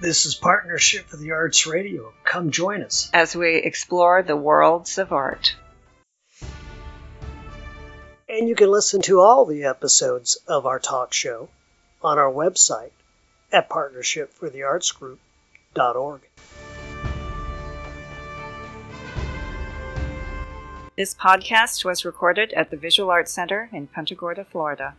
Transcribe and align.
This 0.00 0.24
is 0.24 0.34
Partnership 0.34 1.08
for 1.08 1.18
the 1.18 1.32
Arts 1.32 1.66
Radio. 1.66 2.14
Come 2.24 2.50
join 2.50 2.82
us. 2.82 3.10
as 3.12 3.36
we 3.36 3.56
explore 3.56 4.22
the 4.22 4.34
worlds 4.34 4.96
of 4.96 5.12
art. 5.12 5.54
And 8.26 8.48
you 8.48 8.54
can 8.54 8.70
listen 8.70 9.02
to 9.02 9.20
all 9.20 9.44
the 9.44 9.64
episodes 9.64 10.36
of 10.48 10.64
our 10.64 10.78
talk 10.78 11.12
show 11.12 11.50
on 12.00 12.18
our 12.18 12.32
website 12.32 12.92
at 13.52 13.68
partnershipfortheartsgroup.org. 13.68 16.20
This 20.96 21.14
podcast 21.14 21.84
was 21.84 22.06
recorded 22.06 22.54
at 22.54 22.70
the 22.70 22.78
Visual 22.78 23.10
Arts 23.10 23.32
Center 23.32 23.68
in 23.70 23.86
Punta 23.86 24.14
Gorda, 24.14 24.46
Florida. 24.46 24.94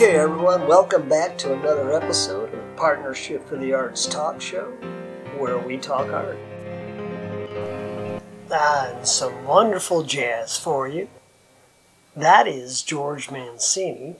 Okay, 0.00 0.16
everyone, 0.16 0.66
welcome 0.66 1.06
back 1.10 1.36
to 1.36 1.52
another 1.52 1.92
episode 1.92 2.54
of 2.54 2.76
Partnership 2.76 3.46
for 3.46 3.58
the 3.58 3.74
Arts 3.74 4.06
Talk 4.06 4.40
Show, 4.40 4.70
where 5.36 5.58
we 5.58 5.76
talk 5.76 6.10
art. 6.10 6.38
And 8.50 9.06
some 9.06 9.44
wonderful 9.44 10.02
jazz 10.02 10.56
for 10.56 10.88
you. 10.88 11.06
That 12.16 12.48
is 12.48 12.80
George 12.80 13.30
Mancini 13.30 14.16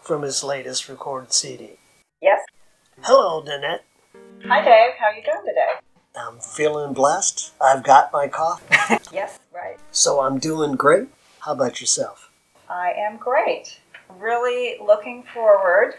from 0.00 0.22
his 0.22 0.42
latest 0.42 0.88
recorded 0.88 1.34
CD. 1.34 1.72
Yes. 2.22 2.40
Hello, 3.02 3.42
Nanette. 3.42 3.84
Hi, 4.46 4.64
Dave. 4.64 4.92
How 4.98 5.08
are 5.08 5.14
you 5.14 5.22
doing 5.22 5.44
today? 5.44 5.80
I'm 6.16 6.38
feeling 6.40 6.94
blessed. 6.94 7.52
I've 7.60 7.82
got 7.82 8.10
my 8.10 8.26
coffee, 8.26 8.74
Yes, 9.12 9.38
right. 9.54 9.76
so 9.90 10.22
I'm 10.22 10.38
doing 10.38 10.76
great. 10.76 11.08
How 11.40 11.52
about 11.52 11.78
yourself? 11.78 12.30
I 12.70 12.92
am 12.96 13.18
great. 13.18 13.80
Really 14.20 14.76
looking 14.84 15.22
forward 15.32 15.94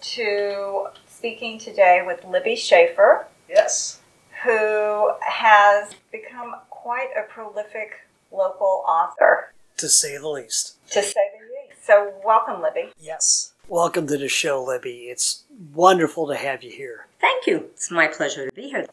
to 0.00 0.86
speaking 1.08 1.58
today 1.58 2.02
with 2.06 2.24
Libby 2.24 2.54
Schaefer, 2.54 3.26
Yes. 3.48 3.98
who 4.44 5.10
has 5.20 5.92
become 6.12 6.54
quite 6.70 7.08
a 7.18 7.22
prolific 7.22 7.90
local 8.30 8.84
author, 8.86 9.52
To 9.78 9.88
say 9.88 10.16
the 10.16 10.28
least. 10.28 10.76
to 10.92 11.02
say 11.02 11.20
the 11.40 11.44
least. 11.68 11.84
So, 11.84 12.14
welcome, 12.24 12.62
Libby. 12.62 12.92
Yes. 13.00 13.52
Welcome 13.66 14.06
to 14.06 14.16
the 14.16 14.28
show, 14.28 14.62
Libby. 14.62 15.08
It's 15.08 15.42
wonderful 15.74 16.28
to 16.28 16.36
have 16.36 16.62
you 16.62 16.70
here. 16.70 17.08
Thank 17.20 17.48
you. 17.48 17.70
It's 17.72 17.90
my 17.90 18.06
pleasure 18.06 18.48
to 18.48 18.54
be 18.54 18.68
here. 18.68 18.86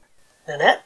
Nanette, 0.47 0.81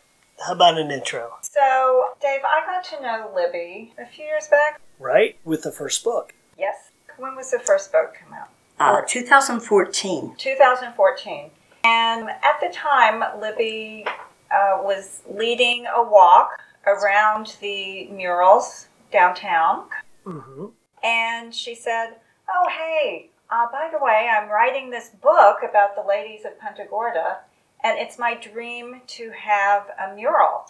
how 0.45 0.51
about 0.51 0.77
an 0.77 0.91
intro? 0.91 1.35
So, 1.41 2.07
Dave, 2.21 2.41
I 2.43 2.65
got 2.65 2.83
to 2.97 3.01
know 3.01 3.31
Libby 3.33 3.93
a 3.97 4.05
few 4.05 4.25
years 4.25 4.49
back. 4.49 4.81
Right? 4.99 5.37
With 5.45 5.63
the 5.63 5.71
first 5.71 6.03
book. 6.03 6.33
Yes. 6.57 6.86
When 7.17 7.35
was 7.35 7.51
the 7.51 7.59
first 7.59 7.91
book 7.91 8.15
come 8.21 8.33
out? 8.33 8.49
Uh, 8.79 9.01
2014. 9.07 10.35
2014. 10.37 11.49
And 11.83 12.29
at 12.29 12.59
the 12.61 12.69
time, 12.71 13.23
Libby 13.39 14.05
uh, 14.51 14.81
was 14.81 15.21
leading 15.29 15.85
a 15.87 16.03
walk 16.03 16.51
around 16.85 17.57
the 17.59 18.07
murals 18.07 18.87
downtown. 19.11 19.85
Mm-hmm. 20.25 20.65
And 21.03 21.53
she 21.53 21.75
said, 21.75 22.15
Oh, 22.49 22.67
hey, 22.69 23.29
uh, 23.49 23.67
by 23.71 23.89
the 23.91 24.03
way, 24.03 24.29
I'm 24.31 24.49
writing 24.49 24.89
this 24.89 25.09
book 25.09 25.57
about 25.67 25.95
the 25.95 26.03
ladies 26.07 26.45
of 26.45 26.59
Punta 26.59 26.85
Gorda, 26.89 27.39
and 27.83 27.97
it's 27.97 28.17
my 28.17 28.35
dream 28.35 29.01
to 29.07 29.31
have 29.31 29.87
a 29.99 30.15
mural 30.15 30.69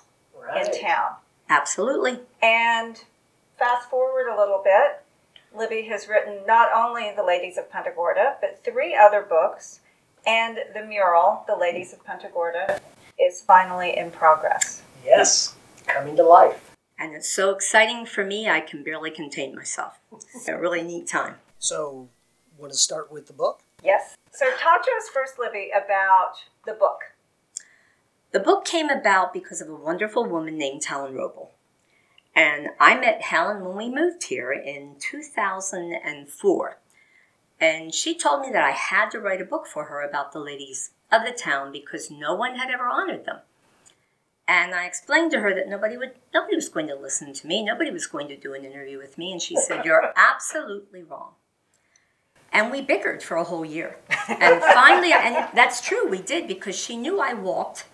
in 0.55 0.81
town. 0.81 1.13
Absolutely. 1.49 2.19
And 2.41 3.03
fast 3.57 3.89
forward 3.89 4.31
a 4.31 4.37
little 4.37 4.61
bit, 4.63 5.03
Libby 5.57 5.83
has 5.83 6.07
written 6.07 6.45
not 6.45 6.69
only 6.75 7.11
The 7.15 7.23
Ladies 7.23 7.57
of 7.57 7.71
Punta 7.71 7.91
Gorda, 7.95 8.35
but 8.39 8.63
three 8.63 8.95
other 8.95 9.23
books, 9.23 9.79
and 10.25 10.59
the 10.73 10.83
mural, 10.83 11.43
The 11.47 11.55
Ladies 11.55 11.93
of 11.93 12.03
Punta 12.05 12.29
Gorda, 12.31 12.79
is 13.19 13.41
finally 13.41 13.97
in 13.97 14.11
progress. 14.11 14.83
Yes. 15.03 15.55
Coming 15.87 16.15
to 16.17 16.23
life. 16.23 16.75
And 16.99 17.15
it's 17.15 17.29
so 17.29 17.51
exciting 17.51 18.05
for 18.05 18.23
me, 18.23 18.47
I 18.47 18.59
can 18.59 18.83
barely 18.83 19.09
contain 19.09 19.55
myself. 19.55 19.99
It's 20.11 20.47
a 20.47 20.57
really 20.57 20.83
neat 20.83 21.07
time. 21.07 21.35
So, 21.57 22.09
want 22.57 22.71
to 22.71 22.77
start 22.77 23.11
with 23.11 23.27
the 23.27 23.33
book? 23.33 23.61
Yes. 23.83 24.15
So, 24.31 24.45
talk 24.57 24.83
to 24.83 24.91
us 24.97 25.09
first, 25.11 25.39
Libby, 25.39 25.71
about 25.75 26.33
the 26.65 26.73
book. 26.73 26.99
The 28.31 28.39
book 28.39 28.65
came 28.65 28.89
about 28.89 29.33
because 29.33 29.61
of 29.61 29.69
a 29.69 29.75
wonderful 29.75 30.25
woman 30.25 30.57
named 30.57 30.85
Helen 30.85 31.13
Roble. 31.13 31.49
And 32.37 32.69
I 32.79 32.95
met 32.99 33.23
Helen 33.23 33.65
when 33.65 33.75
we 33.75 33.89
moved 33.89 34.25
here 34.25 34.51
in 34.51 34.97
2004. 34.99 36.77
And 37.59 37.95
she 37.95 38.15
told 38.15 38.41
me 38.41 38.51
that 38.51 38.63
I 38.63 38.71
had 38.71 39.09
to 39.09 39.19
write 39.19 39.41
a 39.41 39.45
book 39.45 39.65
for 39.65 39.85
her 39.85 40.07
about 40.07 40.33
the 40.33 40.39
ladies 40.39 40.91
of 41.11 41.23
the 41.25 41.31
town 41.31 41.71
because 41.71 42.11
no 42.11 42.35
one 42.35 42.53
had 42.53 42.69
ever 42.69 42.85
honored 42.85 43.25
them. 43.25 43.39
And 44.47 44.75
I 44.75 44.85
explained 44.85 45.31
to 45.31 45.39
her 45.39 45.55
that 45.55 45.67
nobody 45.67 45.97
would 45.97 46.11
nobody 46.31 46.55
was 46.55 46.69
going 46.69 46.87
to 46.89 46.95
listen 46.95 47.33
to 47.33 47.47
me, 47.47 47.65
nobody 47.65 47.89
was 47.89 48.05
going 48.05 48.27
to 48.27 48.37
do 48.37 48.53
an 48.53 48.63
interview 48.63 48.99
with 48.99 49.17
me, 49.17 49.31
and 49.31 49.41
she 49.41 49.57
said, 49.57 49.83
You're 49.83 50.13
absolutely 50.15 51.01
wrong. 51.01 51.31
And 52.53 52.71
we 52.71 52.81
bickered 52.81 53.23
for 53.23 53.35
a 53.37 53.43
whole 53.43 53.65
year. 53.65 53.97
And 54.29 54.61
finally 54.61 55.11
and 55.11 55.49
that's 55.55 55.81
true, 55.81 56.07
we 56.07 56.21
did 56.21 56.47
because 56.47 56.77
she 56.77 56.97
knew 56.97 57.19
I 57.19 57.33
walked 57.33 57.85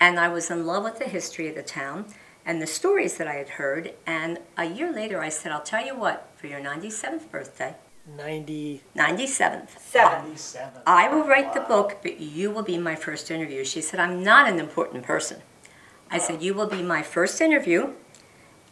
and 0.00 0.18
I 0.18 0.28
was 0.28 0.50
in 0.50 0.64
love 0.64 0.84
with 0.84 0.98
the 0.98 1.04
history 1.04 1.48
of 1.48 1.54
the 1.54 1.62
town 1.62 2.06
and 2.50 2.60
the 2.60 2.66
stories 2.66 3.16
that 3.16 3.28
I 3.28 3.34
had 3.34 3.50
heard. 3.50 3.94
And 4.04 4.40
a 4.58 4.64
year 4.64 4.92
later, 4.92 5.20
I 5.20 5.28
said, 5.28 5.52
I'll 5.52 5.62
tell 5.62 5.86
you 5.86 5.96
what, 5.96 6.28
for 6.34 6.48
your 6.48 6.58
97th 6.58 7.30
birthday, 7.30 7.76
90, 8.16 8.82
97th, 8.96 9.78
Seven. 9.78 10.24
97. 10.30 10.82
I 10.84 11.06
will 11.08 11.22
write 11.22 11.54
the 11.54 11.60
book, 11.60 11.98
but 12.02 12.18
you 12.18 12.50
will 12.50 12.64
be 12.64 12.76
my 12.76 12.96
first 12.96 13.30
interview. 13.30 13.64
She 13.64 13.80
said, 13.80 14.00
I'm 14.00 14.24
not 14.24 14.48
an 14.48 14.58
important 14.58 15.04
person. 15.04 15.42
I 16.10 16.18
said, 16.18 16.42
You 16.42 16.54
will 16.54 16.66
be 16.66 16.82
my 16.82 17.02
first 17.04 17.40
interview, 17.40 17.92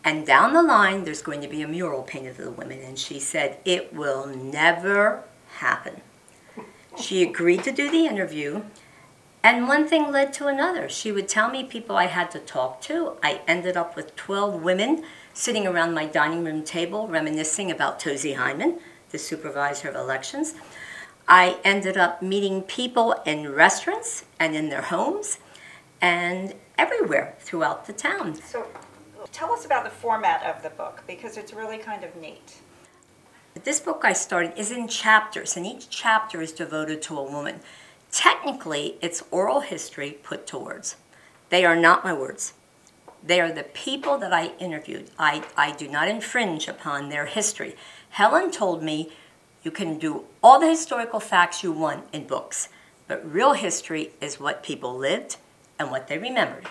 and 0.03 0.27
down 0.27 0.55
the 0.55 0.63
line, 0.63 1.05
there's 1.05 1.23
going 1.23 1.41
to 1.43 1.49
be 1.49 1.63
a 1.63 1.69
mural 1.69 2.03
painted 2.03 2.31
of 2.31 2.37
the 2.39 2.51
women. 2.51 2.81
And 2.81 2.99
she 2.99 3.21
said, 3.21 3.59
It 3.65 3.95
will 3.95 4.27
never 4.27 5.23
happen. 5.59 6.01
She 7.01 7.23
agreed 7.23 7.63
to 7.63 7.71
do 7.71 7.89
the 7.89 8.07
interview, 8.07 8.63
and 9.43 9.69
one 9.69 9.87
thing 9.87 10.11
led 10.11 10.33
to 10.35 10.47
another. 10.47 10.89
She 10.89 11.13
would 11.13 11.29
tell 11.29 11.51
me 11.51 11.65
people 11.65 11.97
I 11.97 12.07
had 12.07 12.31
to 12.33 12.39
talk 12.39 12.81
to. 12.83 13.17
I 13.23 13.41
ended 13.47 13.77
up 13.77 13.95
with 13.95 14.17
12 14.17 14.63
women 14.63 15.05
sitting 15.33 15.67
around 15.67 15.95
my 15.95 16.07
dining 16.07 16.45
room 16.45 16.65
table 16.65 17.07
reminiscing 17.07 17.71
about 17.71 18.01
Tozy 18.01 18.35
Hyman, 18.37 18.81
the 19.11 19.19
supervisor 19.19 19.89
of 19.89 19.95
elections. 19.95 20.55
I 21.29 21.59
ended 21.63 21.97
up 21.97 22.23
meeting 22.23 22.63
people 22.63 23.15
in 23.25 23.53
restaurants 23.53 24.25
and 24.41 24.57
in 24.57 24.71
their 24.71 24.83
homes 24.83 25.39
and 26.01 26.55
everywhere 26.77 27.37
throughout 27.39 27.87
the 27.87 27.93
town. 27.93 28.37
So, 28.37 28.67
tell 29.31 29.53
us 29.53 29.67
about 29.67 29.85
the 29.85 29.91
format 29.91 30.43
of 30.43 30.63
the 30.63 30.71
book 30.71 31.03
because 31.07 31.37
it's 31.37 31.53
really 31.53 31.79
kind 31.79 32.03
of 32.03 32.17
neat. 32.17 32.57
This 33.65 33.81
book 33.81 34.03
I 34.05 34.13
started 34.13 34.57
is 34.57 34.71
in 34.71 34.89
chapters, 34.89 35.57
and 35.57 35.67
each 35.67 35.91
chapter 35.91 36.41
is 36.41 36.53
devoted 36.53 37.03
to 37.03 37.19
a 37.19 37.23
woman. 37.23 37.61
Technically, 38.11 38.97
it's 39.01 39.23
oral 39.31 39.61
history 39.61 40.19
put 40.23 40.47
to 40.49 40.59
words. 40.59 40.97
They 41.51 41.65
are 41.65 41.77
not 41.77 42.05
my 42.05 42.13
words. 42.13 42.55
They 43.23 43.41
are 43.41 43.53
the 43.53 43.65
people 43.65 44.19
that 44.19 44.33
I 44.33 44.53
interviewed. 44.59 45.11
I, 45.19 45.43
I 45.57 45.73
do 45.73 45.89
not 45.89 46.09
infringe 46.09 46.69
upon 46.69 47.09
their 47.09 47.27
history. 47.27 47.77
Helen 48.11 48.51
told 48.51 48.83
me 48.83 49.13
you 49.63 49.71
can 49.71 49.99
do 49.99 50.25
all 50.43 50.61
the 50.61 50.69
historical 50.69 51.21
facts 51.21 51.63
you 51.63 51.73
want 51.73 52.07
in 52.13 52.27
books, 52.27 52.69
but 53.07 53.31
real 53.31 53.55
history 53.55 54.13
is 54.21 54.39
what 54.41 54.63
people 54.63 54.97
lived 54.97 55.37
and 55.79 55.91
what 55.91 56.09
they 56.09 56.19
remembered. 56.19 56.67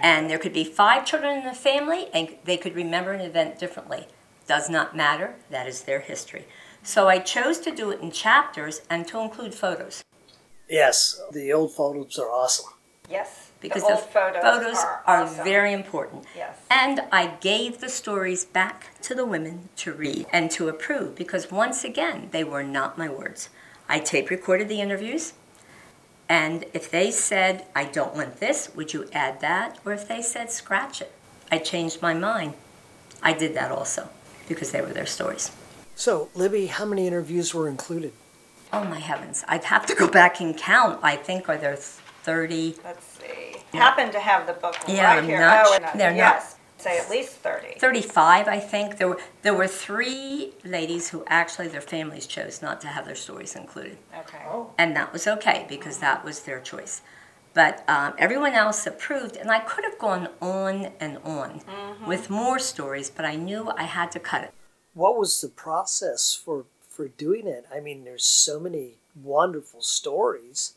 And 0.00 0.30
there 0.30 0.38
could 0.38 0.52
be 0.52 0.64
five 0.64 1.04
children 1.04 1.38
in 1.38 1.44
the 1.44 1.52
family, 1.52 2.06
and 2.14 2.36
they 2.44 2.56
could 2.56 2.76
remember 2.76 3.12
an 3.12 3.20
event 3.20 3.58
differently. 3.58 4.06
Does 4.46 4.70
not 4.70 4.96
matter, 4.96 5.34
that 5.50 5.66
is 5.66 5.82
their 5.82 6.00
history. 6.00 6.46
So 6.82 7.08
I 7.08 7.18
chose 7.18 7.58
to 7.60 7.74
do 7.74 7.90
it 7.90 8.00
in 8.00 8.12
chapters 8.12 8.82
and 8.88 9.08
to 9.08 9.18
include 9.18 9.54
photos. 9.54 10.04
Yes, 10.68 11.20
the 11.32 11.52
old 11.52 11.72
photos 11.72 12.18
are 12.18 12.30
awesome. 12.30 12.72
Yes. 13.10 13.50
Because 13.60 13.82
the 13.82 13.88
the, 13.88 13.94
old 13.94 14.04
photos, 14.04 14.42
photos 14.42 14.76
are, 14.78 15.02
are, 15.06 15.22
awesome. 15.24 15.44
very 15.44 15.72
important. 15.72 16.24
Yes. 16.36 16.56
And 16.70 17.00
I 17.10 17.26
gave 17.40 17.80
the 17.80 17.88
stories 17.88 18.44
back 18.44 19.00
to 19.02 19.14
the 19.14 19.24
women 19.24 19.68
to 19.76 19.92
read 19.92 20.26
and 20.32 20.50
to 20.52 20.68
approve 20.68 21.16
because 21.16 21.50
once 21.50 21.82
again, 21.82 22.28
they 22.30 22.44
were 22.44 22.62
not 22.62 22.98
my 22.98 23.08
words. 23.08 23.48
I 23.88 23.98
tape 23.98 24.30
recorded 24.30 24.68
the 24.68 24.80
interviews, 24.80 25.32
and 26.28 26.66
if 26.74 26.90
they 26.90 27.10
said, 27.10 27.64
I 27.74 27.84
don't 27.84 28.14
want 28.14 28.38
this, 28.38 28.70
would 28.76 28.92
you 28.92 29.08
add 29.12 29.40
that? 29.40 29.78
Or 29.84 29.92
if 29.92 30.06
they 30.06 30.20
said, 30.20 30.52
scratch 30.52 31.00
it, 31.00 31.10
I 31.50 31.58
changed 31.58 32.02
my 32.02 32.12
mind. 32.12 32.52
I 33.22 33.32
did 33.32 33.54
that 33.54 33.72
also 33.72 34.10
because 34.46 34.70
they 34.70 34.82
were 34.82 34.92
their 34.92 35.06
stories. 35.06 35.50
So, 35.94 36.28
Libby, 36.34 36.66
how 36.66 36.84
many 36.84 37.06
interviews 37.06 37.54
were 37.54 37.68
included? 37.68 38.12
Oh 38.72 38.84
my 38.84 38.98
heavens, 38.98 39.44
I'd 39.48 39.64
have 39.64 39.86
to 39.86 39.94
go 39.94 40.08
back 40.08 40.40
and 40.40 40.56
count. 40.56 41.00
I 41.02 41.16
think 41.16 41.48
are 41.48 41.56
there 41.56 41.76
30. 41.76 42.76
Let's 42.84 43.04
see. 43.04 43.56
Happen 43.72 44.10
to 44.12 44.20
have 44.20 44.46
the 44.46 44.52
book 44.54 44.76
Yeah, 44.86 45.04
right 45.06 45.18
I'm 45.18 45.24
here. 45.24 45.40
not 45.40 45.64
oh, 45.66 45.70
su- 45.70 45.74
and, 45.76 45.84
uh, 45.84 45.90
they're 45.96 46.10
not- 46.10 46.16
yes. 46.16 46.54
Say 46.76 46.96
at 46.98 47.10
least 47.10 47.32
30. 47.38 47.78
35, 47.80 48.46
I 48.46 48.60
think. 48.60 48.98
There 48.98 49.08
were, 49.08 49.18
there 49.42 49.54
were 49.54 49.66
three 49.66 50.52
ladies 50.64 51.08
who 51.08 51.24
actually 51.26 51.66
their 51.66 51.80
families 51.80 52.24
chose 52.24 52.62
not 52.62 52.80
to 52.82 52.86
have 52.86 53.04
their 53.04 53.16
stories 53.16 53.56
included. 53.56 53.98
Okay. 54.16 54.38
And 54.78 54.94
that 54.94 55.12
was 55.12 55.26
okay 55.26 55.66
because 55.68 55.98
that 55.98 56.24
was 56.24 56.42
their 56.42 56.60
choice. 56.60 57.02
But 57.52 57.82
um, 57.88 58.14
everyone 58.16 58.52
else 58.52 58.86
approved, 58.86 59.34
and 59.36 59.50
I 59.50 59.58
could 59.58 59.82
have 59.84 59.98
gone 59.98 60.28
on 60.40 60.92
and 61.00 61.18
on 61.24 61.62
with 62.06 62.30
more 62.30 62.60
stories, 62.60 63.10
but 63.10 63.24
I 63.24 63.34
knew 63.34 63.70
I 63.76 63.82
had 63.82 64.12
to 64.12 64.20
cut 64.20 64.44
it. 64.44 64.54
What 64.94 65.18
was 65.18 65.40
the 65.40 65.48
process 65.48 66.32
for 66.34 66.66
for 66.98 67.06
doing 67.06 67.46
it? 67.46 67.64
I 67.72 67.78
mean, 67.78 68.02
there's 68.02 68.24
so 68.24 68.58
many 68.58 68.94
wonderful 69.14 69.80
stories. 69.82 70.74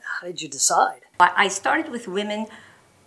How 0.00 0.26
did 0.26 0.40
you 0.40 0.48
decide? 0.48 1.02
I 1.20 1.32
I 1.36 1.48
started 1.48 1.90
with 1.90 2.08
women 2.08 2.46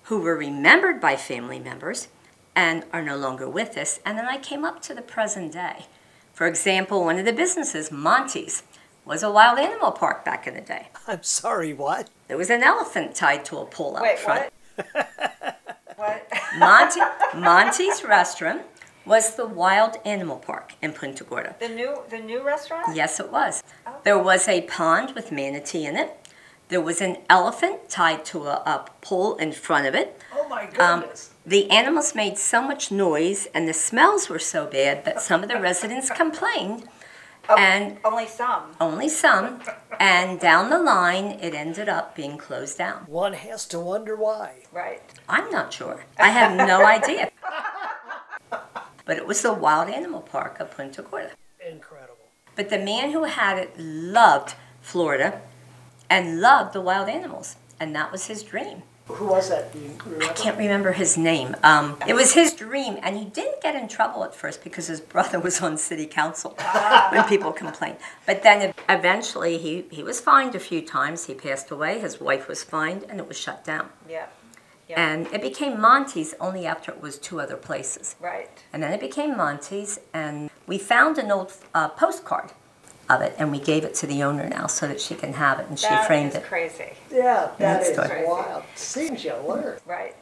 who 0.04 0.22
were 0.22 0.38
remembered 0.38 1.02
by 1.02 1.16
family 1.16 1.58
members 1.58 2.10
and 2.56 2.86
are 2.94 3.02
no 3.02 3.18
longer 3.18 3.50
with 3.50 3.76
us, 3.76 4.00
and 4.06 4.20
then 4.20 4.28
I 4.28 4.38
came 4.38 4.64
up 4.64 4.84
to 4.84 4.94
the 4.94 5.02
present 5.02 5.54
day. 5.54 5.88
For 6.32 6.46
example, 6.46 7.04
one 7.04 7.18
of 7.18 7.26
the 7.26 7.34
businesses, 7.34 7.92
Monty's, 7.92 8.62
was 9.04 9.24
a 9.24 9.32
wild 9.32 9.58
animal 9.58 9.92
park 9.92 10.24
back 10.24 10.46
in 10.46 10.54
the 10.54 10.62
day. 10.62 10.90
I'm 11.08 11.24
sorry, 11.24 11.74
what? 11.74 12.12
There 12.28 12.38
was 12.38 12.52
an 12.52 12.62
elephant 12.62 13.16
tied 13.16 13.46
to 13.46 13.58
a 13.58 13.66
pole 13.66 13.98
out 13.98 14.04
Wait, 14.04 14.20
front. 14.20 14.54
what? 14.76 15.10
what? 15.96 16.28
Monty, 16.60 17.02
Monty's 17.36 18.04
restaurant 18.04 18.62
was 19.06 19.36
the 19.36 19.46
wild 19.46 19.98
animal 20.06 20.38
park 20.38 20.74
in 20.82 20.94
Punta 20.94 21.24
Gorda. 21.24 21.56
the 21.60 21.70
new 21.70 22.02
the 22.10 22.20
new 22.20 22.42
restaurant? 22.44 22.96
Yes, 22.96 23.20
it 23.20 23.32
was. 23.32 23.64
There 24.04 24.18
was 24.20 24.48
a 24.48 24.62
pond 24.62 25.14
with 25.16 25.32
manatee 25.32 25.86
in 25.86 25.96
it. 25.98 26.18
There 26.70 26.82
was 26.82 27.02
an 27.02 27.18
elephant 27.30 27.90
tied 27.90 28.24
to 28.26 28.44
a, 28.48 28.54
a 28.66 28.86
pole 29.02 29.36
in 29.36 29.52
front 29.52 29.88
of 29.88 29.96
it. 29.96 30.20
Oh 30.34 30.48
my 30.48 30.64
Um, 30.80 31.02
goodness. 31.02 31.32
the 31.46 31.70
animals 31.70 32.16
made 32.16 32.38
so 32.38 32.62
much 32.62 32.92
noise 32.92 33.48
and 33.54 33.68
the 33.68 33.74
smells 33.74 34.30
were 34.30 34.40
so 34.40 34.66
bad 34.68 35.04
that 35.06 35.22
some 35.22 35.44
of 35.44 35.50
the 35.50 35.60
residents 35.60 36.10
complained, 36.24 36.88
Oh, 37.50 37.56
and 37.58 37.98
only 38.06 38.28
some. 38.28 38.76
only 38.80 39.10
some. 39.10 39.62
And 40.00 40.40
down 40.40 40.70
the 40.70 40.78
line, 40.78 41.40
it 41.42 41.54
ended 41.56 41.90
up 41.90 42.16
being 42.16 42.38
closed 42.38 42.78
down. 42.78 43.00
One 43.08 43.34
has 43.34 43.66
to 43.70 43.80
wonder 43.80 44.16
why. 44.16 44.64
Right. 44.72 45.02
I'm 45.28 45.50
not 45.50 45.74
sure. 45.74 46.06
I 46.20 46.30
have 46.30 46.56
no 46.56 46.86
idea. 46.98 47.32
But 49.12 49.18
it 49.18 49.28
was 49.28 49.42
the 49.42 49.52
wild 49.52 49.90
animal 49.90 50.22
park 50.22 50.62
of 50.62 50.72
Punta 50.72 51.02
Gorda. 51.02 51.32
Incredible. 51.70 52.30
But 52.56 52.70
the 52.70 52.80
man 52.80 53.12
who 53.12 53.26
had 53.26 53.58
it 53.58 53.78
loved 53.78 54.56
Florida 54.80 55.42
and 56.10 56.40
loved 56.40 56.72
the 56.72 56.80
wild 56.80 57.10
animals, 57.10 57.58
and 57.78 57.94
that 57.94 58.10
was 58.10 58.28
his 58.28 58.42
dream. 58.42 58.84
Who 59.08 59.26
was 59.26 59.50
that? 59.50 59.74
Do 59.74 59.80
you 59.80 59.92
remember? 60.06 60.24
I 60.24 60.30
can't 60.30 60.58
remember 60.58 60.94
his 60.94 61.18
name. 61.18 61.58
Um, 61.62 61.98
it 62.08 62.14
was 62.14 62.36
his 62.36 62.54
dream, 62.54 63.00
and 63.02 63.18
he 63.18 63.26
didn't 63.26 63.62
get 63.62 63.76
in 63.76 63.90
trouble 63.90 64.24
at 64.24 64.34
first 64.34 64.64
because 64.64 64.88
his 64.88 65.02
brother 65.02 65.42
was 65.42 65.62
on 65.62 65.78
city 65.78 66.06
council 66.06 66.52
when 67.10 67.26
people 67.26 67.52
complained. 67.52 67.98
But 68.26 68.44
then 68.44 68.74
eventually 68.88 69.58
he, 69.58 69.84
he 69.92 70.04
was 70.04 70.22
fined 70.22 70.56
a 70.56 70.60
few 70.60 70.82
times. 70.82 71.26
He 71.26 71.34
passed 71.34 71.70
away, 71.70 72.00
his 72.00 72.22
wife 72.22 72.48
was 72.48 72.64
fined, 72.64 73.04
and 73.10 73.20
it 73.20 73.28
was 73.28 73.38
shut 73.38 73.66
down. 73.66 73.90
Yeah. 74.10 74.28
Yeah. 74.92 75.10
And 75.10 75.28
it 75.28 75.42
became 75.42 75.80
Monty's 75.80 76.36
only 76.42 76.66
after 76.66 76.92
it 76.92 77.02
was 77.02 77.18
two 77.18 77.40
other 77.40 77.56
places. 77.56 78.16
Right. 78.20 78.50
And 78.74 78.84
then 78.84 78.92
it 78.92 79.00
became 79.00 79.38
Monty's, 79.38 80.00
and 80.14 80.50
we 80.68 80.78
found 80.78 81.18
an 81.18 81.32
old 81.32 81.54
uh, 81.74 81.88
postcard 81.90 82.52
of 83.10 83.22
it, 83.22 83.34
and 83.38 83.52
we 83.52 83.60
gave 83.60 83.86
it 83.86 83.94
to 83.96 84.08
the 84.08 84.22
owner 84.22 84.50
now 84.50 84.68
so 84.68 84.88
that 84.88 85.00
she 85.00 85.16
can 85.16 85.32
have 85.34 85.60
it, 85.62 85.68
and 85.70 85.80
she 85.80 85.88
framed 86.08 86.32
is 86.32 86.36
it. 86.36 86.44
crazy. 86.44 86.92
Yeah, 87.10 87.52
that 87.58 87.58
That's 87.58 87.90
is 87.90 87.98
crazy. 87.98 88.26
wild. 88.28 88.64
Seems 88.76 89.24
you 89.24 89.34
learn. 89.48 89.80
Right. 89.86 90.16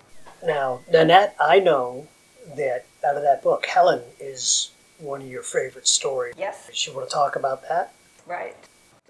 Now, 0.45 0.81
Nanette, 0.91 1.35
I 1.39 1.59
know 1.59 2.07
that 2.55 2.85
out 3.07 3.15
of 3.15 3.23
that 3.23 3.41
book, 3.41 3.65
Helen 3.65 4.01
is 4.19 4.71
one 4.99 5.21
of 5.23 5.27
your 5.27 5.43
favorite 5.43 5.87
stories. 5.87 6.35
Yes. 6.37 6.85
You 6.87 6.93
want 6.95 7.09
to 7.09 7.13
talk 7.13 7.35
about 7.35 7.67
that? 7.67 7.93
Right. 8.27 8.55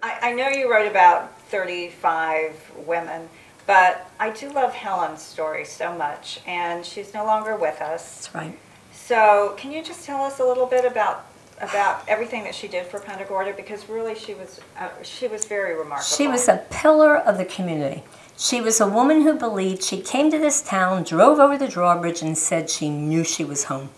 I, 0.02 0.30
I 0.30 0.32
know 0.32 0.48
you 0.48 0.70
wrote 0.72 0.90
about 0.90 1.38
35 1.42 2.72
women, 2.86 3.28
but 3.66 4.10
I 4.18 4.30
do 4.30 4.50
love 4.50 4.72
Helen's 4.72 5.22
story 5.22 5.64
so 5.64 5.96
much, 5.96 6.40
and 6.46 6.84
she's 6.84 7.14
no 7.14 7.24
longer 7.24 7.56
with 7.56 7.80
us. 7.80 8.16
That's 8.16 8.34
right. 8.34 8.58
So, 8.92 9.54
can 9.56 9.72
you 9.72 9.82
just 9.82 10.04
tell 10.04 10.22
us 10.22 10.38
a 10.38 10.44
little 10.44 10.66
bit 10.66 10.84
about 10.84 11.26
about 11.60 12.08
everything 12.08 12.42
that 12.44 12.54
she 12.54 12.68
did 12.68 12.86
for 12.86 13.00
Punta 13.00 13.24
Gorda? 13.24 13.52
Because 13.52 13.88
really, 13.88 14.14
she 14.14 14.34
was 14.34 14.60
uh, 14.78 14.88
she 15.02 15.28
was 15.28 15.44
very 15.44 15.74
remarkable. 15.74 16.16
She 16.16 16.26
was 16.26 16.48
a 16.48 16.64
pillar 16.70 17.16
of 17.16 17.38
the 17.38 17.44
community. 17.44 18.02
She 18.38 18.60
was 18.60 18.80
a 18.80 18.88
woman 18.88 19.20
who 19.22 19.34
believed 19.34 19.82
she 19.82 20.00
came 20.00 20.30
to 20.30 20.38
this 20.38 20.62
town, 20.62 21.02
drove 21.02 21.38
over 21.38 21.58
the 21.58 21.68
drawbridge, 21.68 22.22
and 22.22 22.38
said 22.38 22.70
she 22.70 22.88
knew 22.88 23.22
she 23.22 23.44
was 23.44 23.64
home. 23.64 23.90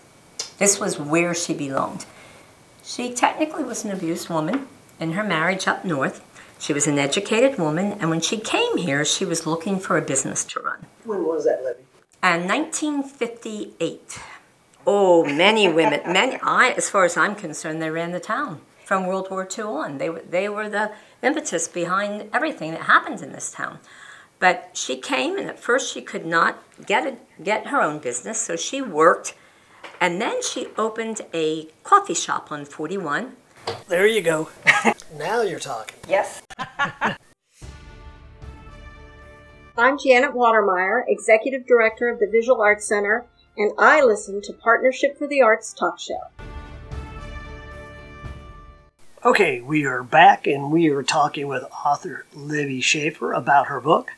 This 0.57 0.79
was 0.79 0.99
where 0.99 1.33
she 1.33 1.53
belonged. 1.53 2.05
She 2.83 3.13
technically 3.13 3.63
was 3.63 3.85
an 3.85 3.91
abused 3.91 4.29
woman 4.29 4.67
in 4.99 5.13
her 5.13 5.23
marriage 5.23 5.67
up 5.67 5.85
north. 5.85 6.21
She 6.63 6.71
was 6.71 6.87
an 6.87 6.97
educated 6.97 7.59
woman, 7.59 7.97
and 7.99 8.09
when 8.09 8.21
she 8.21 8.37
came 8.37 8.77
here, 8.77 9.03
she 9.03 9.25
was 9.25 9.45
looking 9.45 9.81
for 9.81 9.97
a 9.97 10.01
business 10.01 10.45
to 10.45 10.61
run. 10.61 10.85
When 11.03 11.25
was 11.25 11.43
that, 11.43 11.61
Libby? 11.61 11.83
Uh, 12.23 12.39
and 12.39 12.47
1958. 12.47 14.17
Oh, 14.87 15.25
many 15.25 15.67
women, 15.67 15.99
many. 16.13 16.39
I, 16.41 16.69
as 16.77 16.89
far 16.89 17.03
as 17.03 17.17
I'm 17.17 17.35
concerned, 17.35 17.81
they 17.81 17.89
ran 17.89 18.13
the 18.13 18.21
town 18.21 18.61
from 18.85 19.05
World 19.05 19.27
War 19.29 19.45
II 19.45 19.65
on. 19.65 19.97
They 19.97 20.09
were 20.09 20.21
they 20.21 20.47
were 20.47 20.69
the 20.69 20.93
impetus 21.21 21.67
behind 21.67 22.29
everything 22.31 22.71
that 22.71 22.83
happened 22.83 23.21
in 23.21 23.33
this 23.33 23.51
town. 23.51 23.79
But 24.39 24.69
she 24.71 24.95
came, 24.95 25.37
and 25.37 25.49
at 25.49 25.59
first 25.59 25.93
she 25.93 26.01
could 26.01 26.25
not 26.25 26.63
get 26.85 27.05
a, 27.05 27.17
get 27.43 27.67
her 27.67 27.81
own 27.81 27.99
business, 27.99 28.39
so 28.39 28.55
she 28.55 28.81
worked, 28.81 29.35
and 29.99 30.21
then 30.21 30.41
she 30.41 30.67
opened 30.77 31.19
a 31.33 31.67
coffee 31.83 32.13
shop 32.13 32.53
on 32.53 32.63
41. 32.63 33.35
There 33.87 34.07
you 34.07 34.21
go. 34.21 34.49
now 35.17 35.41
you're 35.41 35.59
talking. 35.59 35.97
yes. 36.07 36.41
I'm 39.75 39.97
Janet 39.97 40.33
Watermeyer, 40.33 41.03
Executive 41.07 41.65
Director 41.65 42.07
of 42.07 42.19
the 42.19 42.27
Visual 42.27 42.61
Arts 42.61 42.87
Center, 42.87 43.25
and 43.57 43.71
I 43.79 44.03
listen 44.03 44.39
to 44.43 44.53
Partnership 44.53 45.17
for 45.17 45.25
the 45.27 45.41
Arts 45.41 45.73
Talk 45.73 45.99
Show. 45.99 46.21
Okay, 49.25 49.61
we 49.61 49.85
are 49.85 50.03
back 50.03 50.45
and 50.47 50.71
we 50.71 50.89
are 50.89 51.01
talking 51.01 51.47
with 51.47 51.63
author 51.85 52.25
Libby 52.35 52.81
Schaefer 52.81 53.33
about 53.33 53.67
her 53.67 53.79
book, 53.79 54.11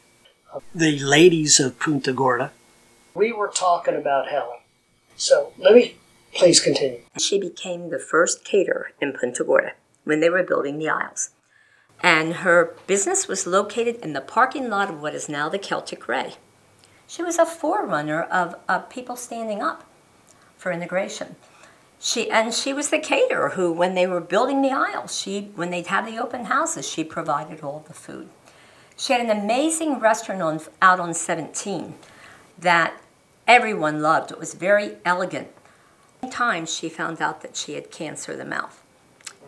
The 0.74 1.00
Ladies 1.00 1.59
of 1.59 1.80
Punta 1.80 2.12
Gorda. 2.12 2.51
We 3.13 3.31
were 3.31 3.47
talking 3.47 3.95
about 3.95 4.27
Helen. 4.27 4.57
So, 5.15 5.53
Libby, 5.57 5.97
please 6.36 6.60
continue. 6.60 7.00
She 7.18 7.40
became 7.40 7.90
the 7.90 8.00
first 8.00 8.44
caterer 8.44 8.92
in 9.02 9.14
Punta 9.14 9.44
Gorda 9.44 9.74
when 10.04 10.20
they 10.20 10.30
were 10.30 10.44
building 10.44 10.78
the 10.78 10.90
Isles. 10.90 11.31
And 12.04 12.36
her 12.36 12.76
business 12.88 13.28
was 13.28 13.48
located 13.48 13.95
in 14.04 14.14
the 14.14 14.21
parking 14.21 14.69
lot 14.69 14.90
of 14.90 15.02
what 15.02 15.16
is 15.16 15.30
now 15.30 15.50
the 15.50 15.57
Celtic 15.57 16.07
Ray. 16.07 16.36
She 17.07 17.24
was 17.24 17.40
a 17.40 17.45
forerunner 17.45 18.24
of, 18.24 18.56
of 18.68 18.90
people 18.90 19.16
standing 19.16 19.62
up 19.62 19.86
for 20.57 20.71
integration. 20.71 21.36
She 22.00 22.30
and 22.30 22.54
she 22.54 22.74
was 22.74 22.90
the 22.90 23.00
caterer 23.00 23.52
who, 23.52 23.71
when 23.71 23.95
they 23.95 24.06
were 24.06 24.19
building 24.19 24.62
the 24.62 24.71
Isles, 24.71 25.18
she 25.18 25.52
when 25.56 25.71
they'd 25.71 25.88
have 25.88 26.06
the 26.06 26.18
open 26.18 26.45
houses, 26.45 26.88
she 26.88 27.04
provided 27.04 27.62
all 27.62 27.86
the 27.88 27.94
food. 27.94 28.30
She 28.98 29.14
had 29.14 29.21
an 29.21 29.31
amazing 29.31 30.00
restaurant 30.00 30.42
on, 30.42 30.62
out 30.81 31.00
on 31.00 31.14
17 31.14 31.95
that 32.59 33.02
everyone 33.48 34.02
loved. 34.02 34.31
It 34.31 34.40
was 34.40 34.54
very 34.54 34.98
elegant. 35.06 35.50
Times 36.30 36.74
she 36.74 36.90
found 36.90 37.22
out 37.22 37.42
that 37.42 37.56
she 37.56 37.74
had 37.74 37.92
cancer 37.92 38.34
of 38.34 38.38
the 38.38 38.46
mouth, 38.46 38.82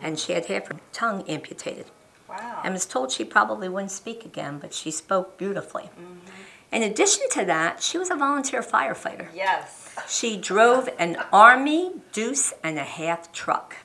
and 0.00 0.18
she 0.18 0.32
had 0.32 0.46
half 0.46 0.68
her 0.68 0.76
tongue 0.92 1.22
amputated 1.28 1.86
Wow. 2.28 2.60
and 2.64 2.74
was 2.74 2.86
told 2.86 3.10
she 3.10 3.24
probably 3.24 3.68
wouldn't 3.68 3.90
speak 3.90 4.24
again, 4.24 4.58
but 4.58 4.74
she 4.74 4.90
spoke 4.90 5.38
beautifully. 5.38 5.84
Mm-hmm. 5.98 6.18
In 6.70 6.82
addition 6.82 7.22
to 7.30 7.44
that, 7.46 7.82
she 7.82 7.96
was 7.96 8.10
a 8.10 8.14
volunteer 8.14 8.60
firefighter. 8.62 9.28
yes. 9.34 9.94
She 10.06 10.36
drove 10.36 10.88
an 10.98 11.16
army 11.32 11.92
deuce 12.12 12.52
and 12.62 12.78
a 12.78 12.84
half 12.84 13.32
truck. 13.32 13.76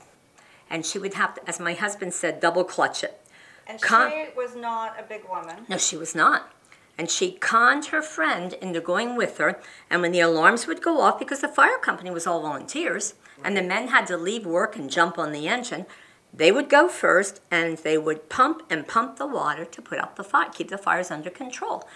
And 0.70 0.84
she 0.84 0.98
would 0.98 1.14
have 1.14 1.34
to, 1.36 1.48
as 1.48 1.58
my 1.58 1.72
husband 1.72 2.12
said, 2.14 2.40
double 2.40 2.62
clutch 2.64 3.02
it. 3.02 3.20
And 3.66 3.80
Con- 3.80 4.10
she 4.10 4.26
was 4.36 4.54
not 4.54 4.98
a 5.00 5.02
big 5.02 5.26
woman. 5.28 5.64
No, 5.68 5.78
she 5.78 5.96
was 5.96 6.14
not. 6.14 6.52
And 6.96 7.10
she 7.10 7.32
conned 7.32 7.86
her 7.86 8.02
friend 8.02 8.52
into 8.54 8.80
going 8.80 9.16
with 9.16 9.38
her. 9.38 9.60
And 9.90 10.00
when 10.00 10.12
the 10.12 10.20
alarms 10.20 10.66
would 10.66 10.82
go 10.82 11.00
off, 11.00 11.18
because 11.18 11.40
the 11.40 11.48
fire 11.48 11.78
company 11.78 12.10
was 12.10 12.26
all 12.26 12.42
volunteers, 12.42 13.14
and 13.42 13.56
the 13.56 13.62
men 13.62 13.88
had 13.88 14.06
to 14.08 14.16
leave 14.16 14.46
work 14.46 14.76
and 14.76 14.90
jump 14.90 15.18
on 15.18 15.32
the 15.32 15.48
engine, 15.48 15.86
they 16.32 16.50
would 16.50 16.68
go 16.68 16.88
first 16.88 17.40
and 17.50 17.78
they 17.78 17.96
would 17.96 18.28
pump 18.28 18.62
and 18.68 18.88
pump 18.88 19.16
the 19.16 19.26
water 19.26 19.64
to 19.64 19.82
put 19.82 19.98
out 19.98 20.16
the 20.16 20.24
fire, 20.24 20.50
keep 20.52 20.68
the 20.68 20.78
fires 20.78 21.10
under 21.10 21.30
control. 21.30 21.88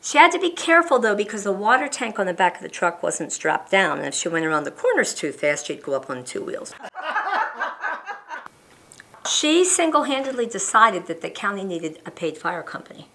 She 0.00 0.16
had 0.16 0.32
to 0.32 0.38
be 0.38 0.50
careful 0.50 0.98
though 0.98 1.14
because 1.14 1.44
the 1.44 1.52
water 1.52 1.88
tank 1.88 2.18
on 2.18 2.26
the 2.26 2.32
back 2.32 2.56
of 2.56 2.62
the 2.62 2.68
truck 2.68 3.02
wasn't 3.02 3.32
strapped 3.32 3.70
down. 3.70 3.98
And 3.98 4.06
if 4.06 4.14
she 4.14 4.28
went 4.28 4.46
around 4.46 4.64
the 4.64 4.70
corners 4.70 5.12
too 5.12 5.32
fast, 5.32 5.66
she'd 5.66 5.82
go 5.82 5.94
up 5.94 6.08
on 6.08 6.24
two 6.24 6.42
wheels. 6.42 6.72
she 9.28 9.64
single 9.64 10.04
handedly 10.04 10.46
decided 10.46 11.06
that 11.06 11.20
the 11.20 11.28
county 11.28 11.64
needed 11.64 12.00
a 12.06 12.10
paid 12.10 12.38
fire 12.38 12.62
company. 12.62 13.08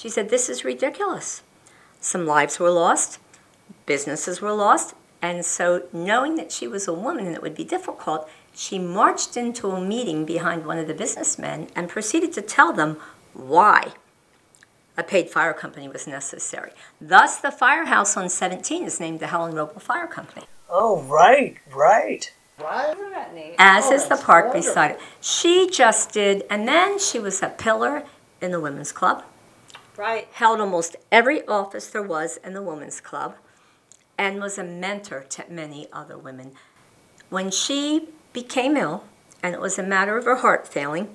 She 0.00 0.08
said, 0.08 0.30
This 0.30 0.48
is 0.48 0.64
ridiculous. 0.64 1.42
Some 2.00 2.26
lives 2.26 2.58
were 2.58 2.70
lost, 2.70 3.18
businesses 3.84 4.40
were 4.40 4.52
lost. 4.52 4.94
And 5.20 5.44
so, 5.44 5.82
knowing 5.92 6.36
that 6.36 6.50
she 6.50 6.66
was 6.66 6.88
a 6.88 6.94
woman 6.94 7.26
and 7.26 7.36
it 7.36 7.42
would 7.42 7.54
be 7.54 7.64
difficult, 7.64 8.26
she 8.54 8.78
marched 8.78 9.36
into 9.36 9.68
a 9.68 9.78
meeting 9.80 10.24
behind 10.24 10.64
one 10.64 10.78
of 10.78 10.86
the 10.88 10.94
businessmen 10.94 11.68
and 11.76 11.90
proceeded 11.90 12.32
to 12.32 12.40
tell 12.40 12.72
them 12.72 12.96
why 13.34 13.92
a 14.96 15.02
paid 15.02 15.28
fire 15.28 15.52
company 15.52 15.88
was 15.88 16.06
necessary. 16.06 16.70
Thus, 16.98 17.36
the 17.36 17.50
firehouse 17.52 18.16
on 18.16 18.30
17 18.30 18.84
is 18.84 18.98
named 18.98 19.20
the 19.20 19.26
Helen 19.26 19.52
Roble 19.52 19.82
Fire 19.82 20.06
Company, 20.06 20.46
Oh, 20.70 21.02
right, 21.02 21.58
right. 21.74 22.32
Right? 22.58 22.96
Isn't 22.96 23.10
that 23.10 23.34
neat? 23.34 23.56
as 23.58 23.86
Oh, 23.88 23.92
is 23.92 24.06
the 24.08 24.16
park 24.16 24.46
wonderful. 24.46 24.70
beside 24.70 24.90
it. 24.92 25.00
She 25.20 25.68
just 25.68 26.12
did, 26.12 26.44
and 26.48 26.66
then 26.66 26.98
she 26.98 27.18
was 27.18 27.42
a 27.42 27.50
pillar 27.50 28.04
in 28.40 28.52
the 28.52 28.60
women's 28.60 28.92
club, 28.92 29.22
Right. 30.00 30.28
held 30.32 30.60
almost 30.60 30.96
every 31.12 31.46
office 31.46 31.88
there 31.88 32.02
was 32.02 32.38
in 32.38 32.54
the 32.54 32.62
women's 32.62 33.02
club, 33.02 33.34
and 34.16 34.40
was 34.40 34.56
a 34.56 34.64
mentor 34.64 35.26
to 35.28 35.44
many 35.50 35.88
other 35.92 36.16
women. 36.16 36.52
When 37.28 37.50
she 37.50 38.08
became 38.32 38.78
ill, 38.78 39.04
and 39.42 39.54
it 39.54 39.60
was 39.60 39.78
a 39.78 39.82
matter 39.82 40.16
of 40.16 40.24
her 40.24 40.36
heart 40.36 40.66
failing, 40.66 41.14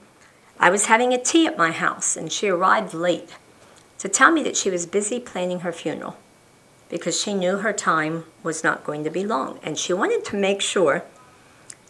I 0.59 0.69
was 0.69 0.85
having 0.85 1.13
a 1.13 1.17
tea 1.17 1.47
at 1.47 1.57
my 1.57 1.71
house, 1.71 2.15
and 2.15 2.31
she 2.31 2.47
arrived 2.47 2.93
late 2.93 3.33
to 3.97 4.07
tell 4.07 4.31
me 4.31 4.43
that 4.43 4.55
she 4.55 4.69
was 4.69 4.85
busy 4.85 5.19
planning 5.19 5.61
her 5.61 5.71
funeral 5.71 6.17
because 6.87 7.19
she 7.19 7.33
knew 7.33 7.57
her 7.57 7.73
time 7.73 8.25
was 8.43 8.63
not 8.63 8.83
going 8.83 9.03
to 9.03 9.09
be 9.09 9.25
long, 9.25 9.59
and 9.63 9.79
she 9.79 9.93
wanted 9.93 10.23
to 10.25 10.35
make 10.35 10.61
sure 10.61 11.03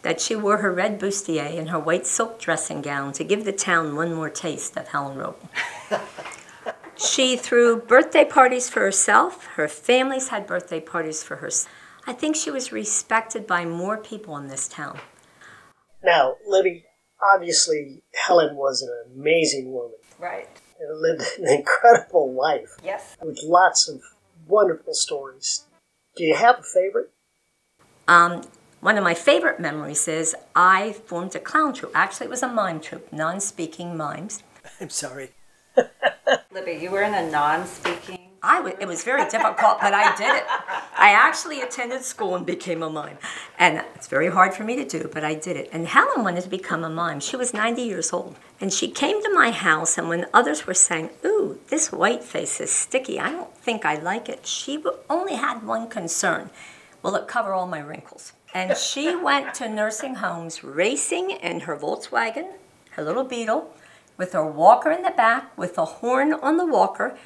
that 0.00 0.18
she 0.18 0.34
wore 0.34 0.58
her 0.58 0.72
red 0.72 0.98
bustier 0.98 1.58
and 1.58 1.68
her 1.68 1.78
white 1.78 2.06
silk 2.06 2.40
dressing 2.40 2.80
gown 2.80 3.12
to 3.12 3.22
give 3.22 3.44
the 3.44 3.52
town 3.52 3.94
one 3.94 4.14
more 4.14 4.30
taste 4.30 4.78
of 4.78 4.88
Helen 4.88 5.18
Roble. 5.18 5.50
she 6.96 7.36
threw 7.36 7.76
birthday 7.80 8.24
parties 8.24 8.68
for 8.70 8.80
herself. 8.80 9.46
Her 9.56 9.68
families 9.68 10.28
had 10.28 10.46
birthday 10.46 10.80
parties 10.80 11.22
for 11.22 11.36
her. 11.36 11.50
I 12.06 12.12
think 12.12 12.36
she 12.36 12.50
was 12.50 12.72
respected 12.72 13.46
by 13.46 13.64
more 13.64 13.96
people 13.96 14.36
in 14.36 14.48
this 14.48 14.68
town. 14.68 14.98
Now, 16.02 16.36
Libby, 16.46 16.84
obviously, 17.34 18.02
Helen 18.26 18.56
was 18.56 18.82
an 18.82 18.92
amazing 19.14 19.72
woman 19.72 19.96
Right. 20.18 20.48
and 20.78 21.00
lived 21.00 21.22
an 21.38 21.48
incredible 21.48 22.32
life 22.32 22.76
Yes. 22.82 23.16
with 23.20 23.40
lots 23.42 23.88
of 23.88 24.02
wonderful 24.46 24.94
stories. 24.94 25.64
Do 26.16 26.24
you 26.24 26.34
have 26.34 26.60
a 26.60 26.62
favorite? 26.62 27.10
Um, 28.08 28.42
one 28.80 28.96
of 28.96 29.04
my 29.04 29.14
favorite 29.14 29.58
memories 29.58 30.06
is 30.06 30.36
I 30.54 30.92
formed 30.92 31.34
a 31.34 31.40
clown 31.40 31.72
troupe. 31.74 31.92
Actually, 31.94 32.26
it 32.26 32.30
was 32.30 32.42
a 32.42 32.48
mime 32.48 32.80
troupe, 32.80 33.12
non-speaking 33.12 33.96
mimes. 33.96 34.42
I'm 34.80 34.90
sorry. 34.90 35.32
Libby, 36.56 36.82
you 36.82 36.90
were 36.90 37.02
in 37.02 37.12
a 37.12 37.30
non-speaking. 37.30 38.18
I 38.42 38.56
w- 38.56 38.74
it 38.80 38.88
was 38.88 39.04
very 39.04 39.28
difficult, 39.28 39.78
but 39.78 39.92
I 39.92 40.16
did 40.16 40.34
it. 40.34 40.44
I 40.96 41.10
actually 41.10 41.60
attended 41.60 42.02
school 42.02 42.34
and 42.34 42.46
became 42.46 42.82
a 42.82 42.88
mime. 42.88 43.18
And 43.58 43.84
it's 43.94 44.06
very 44.06 44.30
hard 44.30 44.54
for 44.54 44.64
me 44.64 44.74
to 44.76 44.86
do, 44.86 45.10
but 45.12 45.22
I 45.22 45.34
did 45.34 45.58
it. 45.58 45.68
And 45.70 45.86
Helen 45.86 46.24
wanted 46.24 46.44
to 46.44 46.48
become 46.48 46.82
a 46.82 46.88
mime. 46.88 47.20
She 47.20 47.36
was 47.36 47.52
90 47.52 47.82
years 47.82 48.10
old. 48.10 48.36
And 48.58 48.72
she 48.72 48.88
came 48.88 49.22
to 49.22 49.34
my 49.34 49.50
house, 49.50 49.98
and 49.98 50.08
when 50.08 50.28
others 50.32 50.66
were 50.66 50.72
saying, 50.72 51.10
Ooh, 51.26 51.60
this 51.68 51.92
white 51.92 52.24
face 52.24 52.58
is 52.58 52.72
sticky, 52.72 53.20
I 53.20 53.32
don't 53.32 53.54
think 53.58 53.84
I 53.84 53.96
like 53.96 54.30
it, 54.30 54.46
she 54.46 54.82
only 55.10 55.34
had 55.34 55.62
one 55.62 55.90
concern 55.90 56.48
Will 57.02 57.16
it 57.16 57.28
cover 57.28 57.52
all 57.52 57.66
my 57.66 57.80
wrinkles? 57.80 58.32
And 58.54 58.74
she 58.78 59.14
went 59.14 59.52
to 59.56 59.68
nursing 59.68 60.14
homes 60.14 60.64
racing 60.64 61.32
in 61.32 61.60
her 61.60 61.76
Volkswagen, 61.76 62.54
her 62.92 63.04
little 63.04 63.24
Beetle, 63.24 63.70
with 64.16 64.32
her 64.32 64.44
walker 64.46 64.90
in 64.90 65.02
the 65.02 65.10
back, 65.10 65.56
with 65.56 65.76
a 65.78 65.84
horn 65.84 66.32
on 66.32 66.56
the 66.56 66.66
walker. 66.66 67.16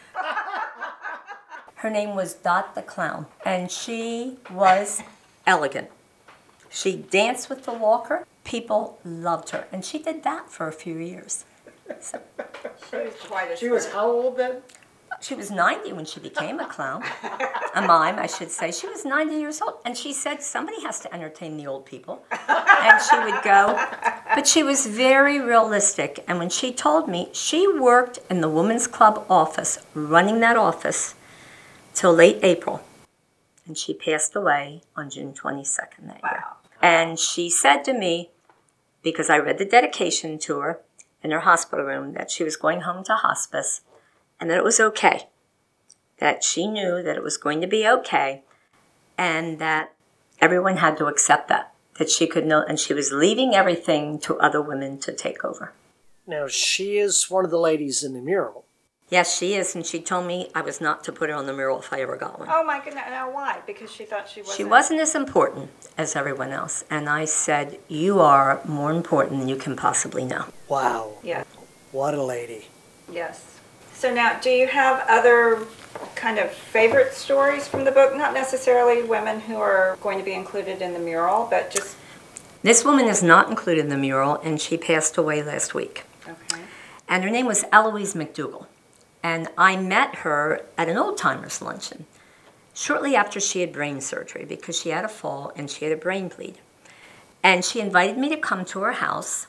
Her 1.77 1.91
name 1.91 2.15
was 2.15 2.35
Dot 2.35 2.75
the 2.75 2.83
Clown, 2.83 3.27
and 3.45 3.71
she 3.71 4.37
was 4.51 5.03
elegant. 5.47 5.89
She 6.69 6.97
danced 6.97 7.49
with 7.49 7.65
the 7.65 7.73
walker. 7.73 8.27
People 8.45 8.99
loved 9.05 9.51
her, 9.51 9.67
and 9.73 9.85
she 9.85 9.99
did 9.99 10.23
that 10.25 10.51
for 10.51 10.69
a 10.69 10.73
few 10.73 10.97
years. 10.99 11.45
So 12.01 12.21
She 12.91 12.97
was 12.97 13.15
quite 13.27 13.51
a 13.53 13.57
She 13.57 13.69
was 13.69 13.91
how 13.93 14.11
old 14.11 14.37
then? 14.37 14.63
she 15.21 15.35
was 15.35 15.51
90 15.51 15.93
when 15.95 16.05
she 16.05 16.21
became 16.21 16.61
a 16.61 16.67
clown, 16.67 17.03
a 17.75 17.83
mime, 17.83 18.19
I 18.19 18.27
should 18.27 18.51
say. 18.51 18.71
She 18.71 18.87
was 18.87 19.05
90 19.05 19.35
years 19.35 19.61
old, 19.61 19.75
and 19.85 19.97
she 19.97 20.13
said 20.13 20.43
somebody 20.43 20.81
has 20.83 21.01
to 21.01 21.13
entertain 21.15 21.57
the 21.57 21.67
old 21.67 21.85
people, 21.87 22.23
and 22.31 23.03
she 23.03 23.19
would 23.19 23.43
go. 23.43 23.77
But 24.35 24.47
she 24.47 24.63
was 24.63 24.87
very 24.87 25.41
realistic, 25.41 26.25
and 26.29 26.39
when 26.39 26.51
she 26.51 26.73
told 26.73 27.09
me 27.09 27.31
she 27.33 27.67
worked 27.67 28.21
in 28.31 28.41
the 28.41 28.49
women's 28.49 28.87
club 28.87 29.25
office, 29.29 29.79
running 29.95 30.41
that 30.41 30.57
office, 30.57 31.15
till 31.95 32.15
late 32.15 32.39
April, 32.43 32.83
and 33.67 33.77
she 33.77 33.95
passed 33.95 34.35
away 34.35 34.83
on 34.97 35.11
June 35.11 35.33
22nd 35.33 36.07
that 36.07 36.21
year. 36.23 36.45
And 36.83 37.19
she 37.19 37.49
said 37.49 37.85
to 37.85 37.93
me, 37.93 38.31
because 39.03 39.31
I 39.31 39.39
read 39.39 39.59
the 39.59 39.65
dedication 39.65 40.39
to 40.41 40.59
her 40.59 40.81
in 41.23 41.31
her 41.31 41.41
hospital 41.41 41.85
room, 41.85 42.15
that 42.15 42.31
she 42.31 42.43
was 42.43 42.57
going 42.57 42.81
home 42.81 43.05
to 43.05 43.15
hospice 43.15 43.83
and 44.41 44.51
that 44.51 44.59
it 44.59 44.65
was 44.65 44.81
okay. 44.81 45.29
That 46.19 46.43
she 46.43 46.67
knew 46.67 47.03
that 47.03 47.17
it 47.17 47.23
was 47.23 47.37
going 47.37 47.61
to 47.61 47.67
be 47.67 47.87
okay 47.87 48.43
and 49.17 49.59
that 49.59 49.93
everyone 50.41 50.79
had 50.79 50.97
to 50.97 51.07
accept 51.07 51.49
that. 51.49 51.73
That 52.01 52.09
she 52.09 52.27
could 52.27 52.47
know, 52.47 52.65
and 52.67 52.81
she 52.81 52.95
was 52.95 53.13
leaving 53.13 53.55
everything 53.55 54.19
to 54.21 54.39
other 54.39 54.63
women 54.63 54.99
to 55.01 55.13
take 55.13 55.45
over. 55.45 55.75
Now, 56.27 56.49
she 56.49 56.97
is 56.97 57.29
one 57.29 57.45
of 57.45 57.51
the 57.51 57.59
ladies 57.59 58.03
in 58.03 58.15
the 58.15 58.23
mural. 58.23 58.65
Yes, 59.11 59.37
she 59.37 59.53
is, 59.53 59.75
and 59.75 59.85
she 59.85 60.01
told 60.01 60.27
me 60.27 60.49
I 60.55 60.63
was 60.63 60.81
not 60.81 61.05
to 61.05 61.13
put 61.13 61.29
her 61.29 61.37
on 61.37 61.45
the 61.45 61.53
mural 61.53 61.79
if 61.81 61.93
I 61.93 62.01
ever 62.01 62.17
got 62.17 62.39
one. 62.39 62.49
Oh 62.51 62.65
my 62.65 62.79
goodness! 62.83 63.05
Now 63.11 63.31
why? 63.31 63.61
Because 63.67 63.93
she 63.93 64.07
thought 64.07 64.31
she 64.31 64.41
wasn't. 64.41 64.57
She 64.57 64.65
wasn't 64.65 65.01
as 65.01 65.15
important 65.15 65.71
as 65.99 66.17
everyone 66.17 66.53
else, 66.53 66.85
and 66.89 67.07
I 67.07 67.27
said, 67.27 67.79
You 67.89 68.21
are 68.21 68.63
more 68.65 68.93
important 68.93 69.41
than 69.41 69.49
you 69.49 69.57
can 69.57 69.77
possibly 69.77 70.25
know. 70.25 70.47
Wow. 70.69 71.19
Yeah. 71.23 71.45
What 71.93 72.15
a 72.15 72.23
lady. 72.23 72.69
Yes. 73.13 73.59
So 73.93 74.15
now, 74.15 74.41
do 74.41 74.49
you 74.49 74.67
have 74.67 75.05
other 75.09 75.67
kind 76.15 76.39
of 76.39 76.51
favorite 76.51 77.13
stories 77.13 77.69
from 77.69 77.85
the 77.85 77.91
book? 77.91 78.17
Not 78.17 78.33
necessarily 78.33 79.03
women 79.03 79.41
who 79.41 79.57
are 79.57 79.99
going 80.01 80.19
to 80.19 80.25
be 80.25 80.33
included 80.33 80.81
in 80.81 80.95
the 80.95 80.99
mural, 80.99 81.47
but 81.51 81.71
just 81.71 81.90
This 82.63 82.85
woman 82.85 83.07
is 83.07 83.23
not 83.23 83.49
included 83.49 83.85
in 83.85 83.89
the 83.89 83.97
mural, 83.97 84.37
and 84.37 84.61
she 84.61 84.77
passed 84.77 85.17
away 85.17 85.43
last 85.43 85.75
week. 85.75 86.05
okay. 86.29 86.63
and 87.09 87.25
her 87.25 87.31
name 87.31 87.47
was 87.47 87.65
Eloise 87.73 88.15
McDougall. 88.15 88.67
And 89.23 89.49
I 89.57 89.77
met 89.77 90.17
her 90.17 90.67
at 90.77 90.89
an 90.89 90.97
old 90.97 91.17
timers 91.17 91.63
luncheon 91.63 92.07
shortly 92.75 93.17
after 93.17 93.41
she 93.41 93.61
had 93.61 93.73
brain 93.73 94.01
surgery 94.01 94.45
because 94.45 94.79
she 94.79 94.91
had 94.91 95.05
a 95.05 95.09
fall 95.09 95.53
and 95.57 95.71
she 95.71 95.85
had 95.85 95.93
a 95.93 96.01
brain 96.01 96.29
bleed. 96.29 96.59
And 97.43 97.65
she 97.65 97.81
invited 97.81 98.19
me 98.19 98.29
to 98.29 98.37
come 98.37 98.65
to 98.67 98.81
her 98.81 98.93
house. 98.93 99.47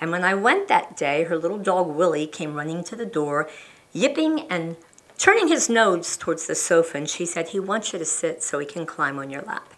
And 0.00 0.10
when 0.10 0.24
I 0.24 0.34
went 0.34 0.68
that 0.68 0.96
day, 0.96 1.24
her 1.24 1.38
little 1.38 1.58
dog 1.58 1.88
Willie 1.88 2.26
came 2.26 2.54
running 2.54 2.84
to 2.84 2.96
the 2.96 3.06
door, 3.06 3.48
yipping 3.92 4.40
and 4.50 4.76
turning 5.16 5.48
his 5.48 5.68
nose 5.68 6.16
towards 6.16 6.46
the 6.46 6.54
sofa. 6.54 6.98
And 6.98 7.08
she 7.08 7.26
said, 7.26 7.48
He 7.48 7.60
wants 7.60 7.92
you 7.92 7.98
to 7.98 8.04
sit 8.04 8.42
so 8.42 8.58
he 8.58 8.66
can 8.66 8.86
climb 8.86 9.18
on 9.18 9.30
your 9.30 9.42
lap. 9.42 9.74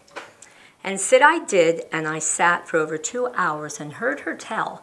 And 0.82 1.00
sit 1.00 1.22
I 1.22 1.44
did, 1.44 1.82
and 1.92 2.08
I 2.08 2.18
sat 2.18 2.66
for 2.68 2.78
over 2.78 2.96
two 2.96 3.28
hours 3.34 3.80
and 3.80 3.94
heard 3.94 4.20
her 4.20 4.34
tell 4.34 4.82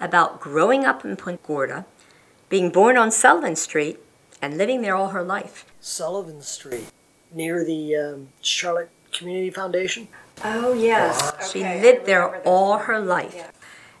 about 0.00 0.40
growing 0.40 0.84
up 0.84 1.04
in 1.04 1.16
Punta 1.16 1.40
Gorda, 1.46 1.86
being 2.48 2.70
born 2.70 2.96
on 2.96 3.10
Sullivan 3.10 3.56
Street, 3.56 3.98
and 4.42 4.58
living 4.58 4.82
there 4.82 4.94
all 4.94 5.08
her 5.08 5.22
life. 5.22 5.64
Sullivan 5.80 6.42
Street, 6.42 6.90
near 7.32 7.64
the 7.64 7.96
um, 7.96 8.28
Charlotte 8.40 8.90
Community 9.12 9.50
Foundation. 9.50 10.08
Oh 10.44 10.74
yes. 10.74 11.50
She 11.50 11.60
Okay, 11.60 11.78
I 11.78 11.82
lived 11.82 12.06
there 12.06 12.42
all 12.42 12.76
now. 12.78 12.84
her 12.84 13.00
life. 13.00 13.34
Yeah. 13.34 13.50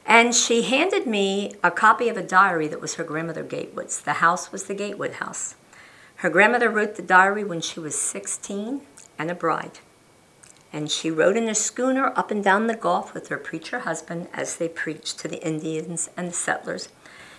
And 0.04 0.34
she 0.34 0.62
handed 0.62 1.06
me 1.06 1.54
a 1.64 1.70
copy 1.70 2.08
of 2.08 2.16
a 2.16 2.22
diary 2.22 2.68
that 2.68 2.80
was 2.80 2.94
her 2.94 3.04
grandmother 3.04 3.42
Gatewood's. 3.42 4.00
The 4.00 4.14
house 4.14 4.52
was 4.52 4.64
the 4.64 4.74
Gatewood 4.74 5.14
house. 5.14 5.54
Her 6.16 6.30
grandmother 6.30 6.70
wrote 6.70 6.96
the 6.96 7.02
diary 7.02 7.42
when 7.44 7.60
she 7.60 7.80
was 7.80 7.98
16 7.98 8.82
and 9.18 9.30
a 9.30 9.34
bride. 9.34 9.78
And 10.76 10.90
she 10.90 11.10
rode 11.10 11.38
in 11.38 11.48
a 11.48 11.54
schooner 11.54 12.12
up 12.16 12.30
and 12.30 12.44
down 12.44 12.66
the 12.66 12.76
Gulf 12.76 13.14
with 13.14 13.28
her 13.28 13.38
preacher 13.38 13.78
husband 13.78 14.28
as 14.34 14.56
they 14.56 14.68
preached 14.68 15.18
to 15.20 15.26
the 15.26 15.42
Indians 15.42 16.10
and 16.18 16.28
the 16.28 16.34
settlers. 16.34 16.90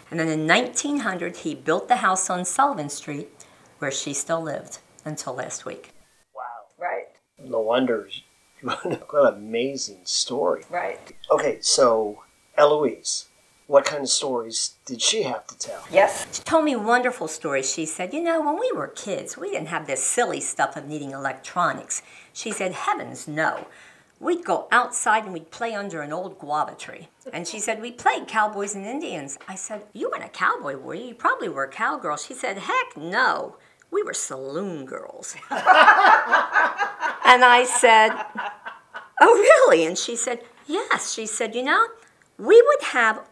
And 0.10 0.20
then 0.20 0.28
in 0.28 0.48
1900, 0.48 1.38
he 1.38 1.54
built 1.54 1.88
the 1.88 1.98
house 1.98 2.32
on 2.32 2.46
Sullivan 2.46 2.90
Street 2.90 3.30
where 3.78 3.92
she 3.92 4.12
still 4.12 4.42
lived 4.42 4.80
until 5.06 5.36
last 5.36 5.66
week. 5.66 5.92
Wow. 6.36 6.42
Right. 6.80 7.10
No 7.38 7.60
wonder. 7.60 8.10
what 8.64 8.84
an 8.84 9.36
amazing 9.36 10.02
story. 10.06 10.64
Right. 10.68 11.14
Okay, 11.30 11.60
so 11.62 12.24
Eloise, 12.58 13.28
what 13.68 13.84
kind 13.86 14.02
of 14.02 14.10
stories 14.10 14.76
did 14.86 15.02
she 15.02 15.24
have 15.24 15.46
to 15.48 15.58
tell? 15.58 15.84
Yes. 15.92 16.26
She 16.38 16.42
told 16.44 16.64
me 16.66 16.76
wonderful 16.76 17.28
stories. 17.28 17.72
She 17.72 17.86
said, 17.86 18.14
You 18.14 18.24
know, 18.24 18.42
when 18.42 18.58
we 18.60 18.72
were 18.74 18.88
kids, 18.88 19.38
we 19.38 19.52
didn't 19.52 19.68
have 19.68 19.88
this 19.88 20.02
silly 20.02 20.40
stuff 20.40 20.76
of 20.78 20.88
needing 20.88 21.12
electronics. 21.12 22.02
She 22.32 22.52
said, 22.52 22.72
Heavens, 22.72 23.28
no. 23.28 23.68
We'd 24.20 24.44
go 24.44 24.68
outside 24.72 25.26
and 25.26 25.34
we'd 25.34 25.52
play 25.52 25.76
under 25.76 26.02
an 26.02 26.12
old 26.12 26.40
guava 26.40 26.74
tree. 26.74 27.10
And 27.32 27.48
she 27.48 27.60
said, 27.60 27.82
We 27.82 27.92
played 27.92 28.28
cowboys 28.28 28.74
and 28.74 28.86
Indians. 28.86 29.38
I 29.48 29.56
said, 29.56 29.84
You 29.94 30.10
weren't 30.10 30.24
a 30.24 30.30
cowboy, 30.30 30.78
were 30.78 30.96
you? 30.96 31.08
You 31.10 31.14
probably 31.16 31.50
were 31.50 31.66
a 31.66 31.70
cowgirl. 31.70 32.18
She 32.18 32.34
said, 32.34 32.58
Heck 32.58 32.96
no. 32.98 33.58
We 33.92 34.02
were 34.02 34.14
saloon 34.14 34.86
girls. 34.86 35.36
and 35.52 35.60
I 37.44 37.66
said, 37.66 38.12
Oh, 39.22 39.34
really? 39.68 39.86
And 39.86 39.98
she 39.98 40.16
said, 40.16 40.42
Yes. 40.66 41.14
She 41.14 41.26
said, 41.26 41.54
You 41.54 41.64
know, 41.64 41.88
we 42.38 42.62
would 42.62 42.84
have 42.88 43.28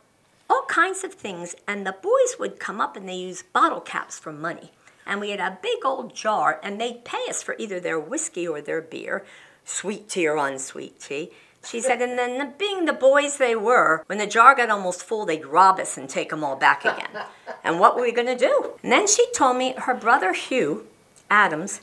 all 0.49 0.63
kinds 0.67 1.03
of 1.03 1.13
things, 1.13 1.55
and 1.67 1.85
the 1.85 1.95
boys 2.01 2.37
would 2.39 2.59
come 2.59 2.79
up 2.79 2.95
and 2.95 3.07
they 3.07 3.15
use 3.15 3.43
bottle 3.43 3.81
caps 3.81 4.19
for 4.19 4.31
money. 4.31 4.71
And 5.05 5.19
we 5.19 5.29
had 5.29 5.39
a 5.39 5.59
big 5.61 5.85
old 5.85 6.15
jar, 6.15 6.59
and 6.63 6.79
they'd 6.79 7.05
pay 7.05 7.23
us 7.29 7.43
for 7.43 7.55
either 7.59 7.79
their 7.79 7.99
whiskey 7.99 8.47
or 8.47 8.61
their 8.61 8.81
beer, 8.81 9.23
sweet 9.63 10.09
tea 10.09 10.27
or 10.27 10.37
unsweet 10.37 10.99
tea. 10.99 11.31
She 11.63 11.81
said, 11.81 12.01
and 12.01 12.17
then 12.17 12.53
being 12.59 12.85
the 12.85 12.93
boys 12.93 13.37
they 13.37 13.55
were, 13.55 14.03
when 14.05 14.19
the 14.19 14.27
jar 14.27 14.53
got 14.53 14.69
almost 14.69 15.03
full, 15.03 15.25
they'd 15.25 15.45
rob 15.45 15.79
us 15.79 15.97
and 15.97 16.07
take 16.07 16.29
them 16.29 16.43
all 16.43 16.55
back 16.55 16.85
again. 16.85 17.25
and 17.63 17.79
what 17.79 17.95
were 17.95 18.03
we 18.03 18.11
going 18.11 18.27
to 18.27 18.37
do? 18.37 18.73
And 18.83 18.91
then 18.91 19.07
she 19.07 19.25
told 19.31 19.57
me 19.57 19.73
her 19.77 19.95
brother 19.95 20.33
Hugh 20.33 20.85
Adams 21.29 21.81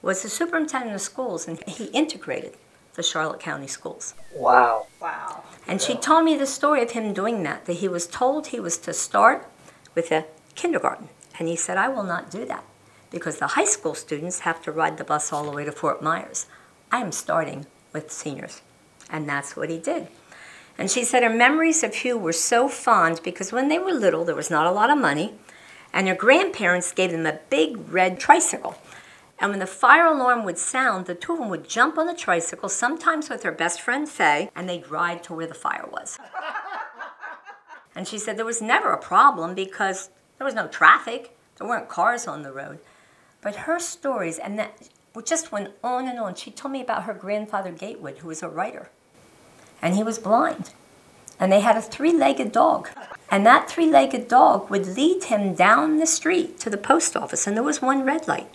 was 0.00 0.22
the 0.22 0.30
superintendent 0.30 0.94
of 0.94 1.02
schools, 1.02 1.46
and 1.46 1.62
he 1.68 1.86
integrated 1.86 2.54
the 2.94 3.02
Charlotte 3.02 3.40
County 3.40 3.66
schools. 3.66 4.14
Wow. 4.34 4.86
Wow. 5.00 5.44
And 5.66 5.80
she 5.80 5.94
told 5.94 6.24
me 6.24 6.36
the 6.36 6.46
story 6.46 6.82
of 6.82 6.90
him 6.90 7.12
doing 7.12 7.42
that, 7.44 7.66
that 7.66 7.74
he 7.74 7.88
was 7.88 8.06
told 8.06 8.48
he 8.48 8.60
was 8.60 8.78
to 8.78 8.92
start 8.92 9.48
with 9.94 10.10
a 10.10 10.26
kindergarten. 10.54 11.08
And 11.38 11.48
he 11.48 11.56
said, 11.56 11.78
I 11.78 11.88
will 11.88 12.04
not 12.04 12.30
do 12.30 12.44
that 12.46 12.64
because 13.10 13.38
the 13.38 13.48
high 13.48 13.64
school 13.64 13.94
students 13.94 14.40
have 14.40 14.62
to 14.62 14.72
ride 14.72 14.98
the 14.98 15.04
bus 15.04 15.32
all 15.32 15.44
the 15.44 15.50
way 15.50 15.64
to 15.64 15.72
Fort 15.72 16.02
Myers. 16.02 16.46
I 16.90 17.00
am 17.00 17.12
starting 17.12 17.66
with 17.92 18.10
seniors. 18.10 18.62
And 19.10 19.28
that's 19.28 19.56
what 19.56 19.70
he 19.70 19.78
did. 19.78 20.08
And 20.78 20.90
she 20.90 21.04
said 21.04 21.22
her 21.22 21.30
memories 21.30 21.82
of 21.82 21.94
Hugh 21.94 22.18
were 22.18 22.32
so 22.32 22.68
fond 22.68 23.20
because 23.22 23.52
when 23.52 23.68
they 23.68 23.78
were 23.78 23.92
little, 23.92 24.24
there 24.24 24.34
was 24.34 24.50
not 24.50 24.66
a 24.66 24.70
lot 24.70 24.90
of 24.90 24.98
money, 24.98 25.34
and 25.92 26.08
her 26.08 26.14
grandparents 26.14 26.92
gave 26.92 27.10
them 27.10 27.26
a 27.26 27.40
big 27.50 27.76
red 27.92 28.18
tricycle. 28.18 28.76
And 29.42 29.50
when 29.50 29.58
the 29.58 29.66
fire 29.66 30.06
alarm 30.06 30.44
would 30.44 30.56
sound, 30.56 31.04
the 31.04 31.14
two 31.14 31.34
of 31.34 31.40
them 31.40 31.50
would 31.50 31.68
jump 31.68 31.98
on 31.98 32.06
the 32.06 32.14
tricycle, 32.14 32.70
sometimes 32.70 33.28
with 33.28 33.42
her 33.42 33.52
best 33.52 33.82
friend 33.82 34.08
Faye, 34.08 34.50
and 34.56 34.66
they'd 34.66 34.90
ride 34.90 35.22
to 35.24 35.34
where 35.34 35.46
the 35.46 35.52
fire 35.52 35.86
was. 35.90 36.18
and 37.94 38.08
she 38.08 38.18
said 38.18 38.38
there 38.38 38.46
was 38.46 38.62
never 38.62 38.92
a 38.92 38.98
problem 38.98 39.54
because 39.54 40.08
there 40.38 40.46
was 40.46 40.54
no 40.54 40.68
traffic, 40.68 41.36
there 41.58 41.68
weren't 41.68 41.88
cars 41.90 42.26
on 42.26 42.42
the 42.42 42.52
road. 42.52 42.78
But 43.42 43.56
her 43.56 43.78
stories, 43.78 44.38
and 44.38 44.58
that 44.58 44.88
just 45.26 45.52
went 45.52 45.72
on 45.84 46.08
and 46.08 46.18
on. 46.18 46.36
She 46.36 46.50
told 46.50 46.72
me 46.72 46.80
about 46.80 47.02
her 47.02 47.12
grandfather 47.12 47.72
Gatewood, 47.72 48.18
who 48.18 48.28
was 48.28 48.42
a 48.42 48.48
writer 48.48 48.88
and 49.82 49.96
he 49.96 50.04
was 50.04 50.18
blind. 50.18 50.70
And 51.40 51.50
they 51.50 51.60
had 51.60 51.76
a 51.76 51.82
three 51.82 52.12
legged 52.12 52.52
dog. 52.52 52.88
And 53.28 53.44
that 53.44 53.68
three 53.68 53.90
legged 53.90 54.28
dog 54.28 54.70
would 54.70 54.86
lead 54.86 55.24
him 55.24 55.54
down 55.54 55.98
the 55.98 56.06
street 56.06 56.60
to 56.60 56.70
the 56.70 56.78
post 56.78 57.16
office, 57.16 57.46
and 57.46 57.56
there 57.56 57.64
was 57.64 57.82
one 57.82 58.04
red 58.04 58.28
light, 58.28 58.48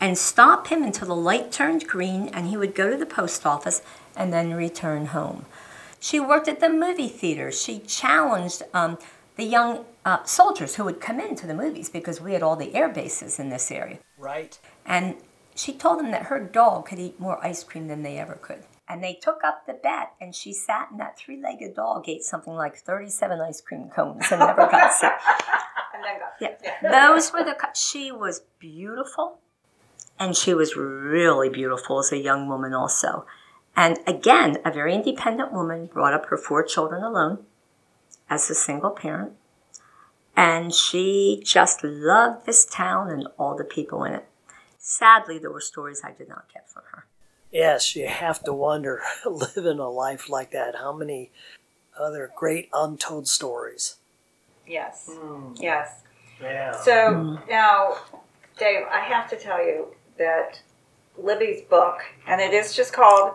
and 0.00 0.18
stop 0.18 0.68
him 0.68 0.82
until 0.82 1.08
the 1.08 1.16
light 1.16 1.52
turned 1.52 1.86
green, 1.86 2.28
and 2.28 2.48
he 2.48 2.56
would 2.56 2.74
go 2.74 2.90
to 2.90 2.96
the 2.96 3.06
post 3.06 3.46
office 3.46 3.82
and 4.16 4.32
then 4.32 4.54
return 4.54 5.06
home. 5.06 5.46
She 6.00 6.20
worked 6.20 6.48
at 6.48 6.60
the 6.60 6.68
movie 6.68 7.08
theater. 7.08 7.50
She 7.50 7.78
challenged 7.78 8.62
um, 8.74 8.98
the 9.36 9.44
young 9.44 9.84
uh, 10.04 10.22
soldiers 10.24 10.74
who 10.76 10.84
would 10.84 11.00
come 11.00 11.18
into 11.18 11.46
the 11.46 11.54
movies 11.54 11.88
because 11.88 12.20
we 12.20 12.34
had 12.34 12.42
all 12.42 12.56
the 12.56 12.74
air 12.74 12.88
bases 12.88 13.38
in 13.38 13.48
this 13.48 13.70
area. 13.70 13.98
Right. 14.18 14.58
And 14.84 15.16
she 15.54 15.72
told 15.72 15.98
them 15.98 16.10
that 16.10 16.24
her 16.24 16.40
dog 16.40 16.86
could 16.86 16.98
eat 16.98 17.18
more 17.18 17.44
ice 17.44 17.64
cream 17.64 17.88
than 17.88 18.02
they 18.02 18.18
ever 18.18 18.34
could. 18.34 18.64
And 18.86 19.02
they 19.02 19.14
took 19.14 19.42
up 19.42 19.66
the 19.66 19.72
bet, 19.72 20.12
and 20.20 20.34
she 20.34 20.52
sat 20.52 20.88
in 20.92 20.98
that 20.98 21.18
three 21.18 21.40
legged 21.40 21.74
dog, 21.74 22.06
ate 22.06 22.22
something 22.22 22.52
like 22.52 22.76
37 22.76 23.40
ice 23.40 23.62
cream 23.62 23.88
cones, 23.88 24.26
and 24.30 24.40
never 24.40 24.68
got 24.68 24.92
sick. 24.92 25.12
And 25.94 26.02
then 26.02 26.18
got 26.18 26.58
Yeah. 26.82 26.90
Those 26.90 27.32
were 27.32 27.44
the, 27.44 27.56
she 27.74 28.10
was 28.10 28.42
beautiful, 28.58 29.38
and 30.18 30.36
she 30.36 30.54
was 30.54 30.76
really 30.76 31.48
beautiful 31.48 31.98
as 31.98 32.12
a 32.12 32.18
young 32.18 32.48
woman, 32.48 32.72
also. 32.72 33.26
And 33.76 33.98
again, 34.06 34.58
a 34.64 34.70
very 34.70 34.94
independent 34.94 35.52
woman 35.52 35.86
brought 35.86 36.14
up 36.14 36.26
her 36.26 36.36
four 36.36 36.62
children 36.62 37.02
alone 37.02 37.44
as 38.30 38.48
a 38.48 38.54
single 38.54 38.90
parent. 38.90 39.32
And 40.36 40.72
she 40.72 41.42
just 41.44 41.82
loved 41.84 42.46
this 42.46 42.64
town 42.64 43.10
and 43.10 43.28
all 43.38 43.56
the 43.56 43.64
people 43.64 44.04
in 44.04 44.14
it. 44.14 44.28
Sadly, 44.78 45.38
there 45.38 45.50
were 45.50 45.60
stories 45.60 46.02
I 46.04 46.12
did 46.12 46.28
not 46.28 46.52
get 46.52 46.68
from 46.68 46.82
her. 46.92 47.06
Yes, 47.50 47.94
you 47.94 48.08
have 48.08 48.42
to 48.44 48.52
wonder, 48.52 49.00
living 49.26 49.78
a 49.78 49.88
life 49.88 50.28
like 50.28 50.50
that, 50.50 50.76
how 50.76 50.92
many 50.92 51.30
other 51.98 52.30
great 52.36 52.68
untold 52.72 53.28
stories. 53.28 53.96
Yes. 54.66 55.08
Hmm. 55.10 55.52
Yes. 55.56 56.02
Yeah. 56.40 56.72
So 56.72 57.14
hmm. 57.14 57.50
now, 57.50 57.96
Dave, 58.58 58.84
I 58.90 59.00
have 59.00 59.28
to 59.30 59.36
tell 59.36 59.64
you 59.64 59.94
that 60.18 60.60
Libby's 61.16 61.62
book, 61.62 61.98
and 62.26 62.40
it 62.40 62.52
is 62.52 62.74
just 62.74 62.92
called 62.92 63.34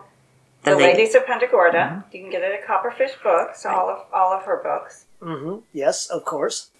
The, 0.64 0.70
The 0.70 0.76
Ladies 0.76 1.14
of 1.14 1.26
Punta 1.26 1.46
Gorda. 1.50 1.78
Mm-hmm. 1.78 2.16
You 2.16 2.22
can 2.22 2.30
get 2.30 2.42
it 2.42 2.60
at 2.60 2.66
Copperfish 2.66 3.22
Books, 3.22 3.64
all 3.64 3.88
of 3.88 4.06
all 4.12 4.32
of 4.32 4.44
her 4.44 4.60
books. 4.62 5.06
Mm-hmm. 5.20 5.60
Yes, 5.72 6.08
of 6.08 6.24
course. 6.24 6.70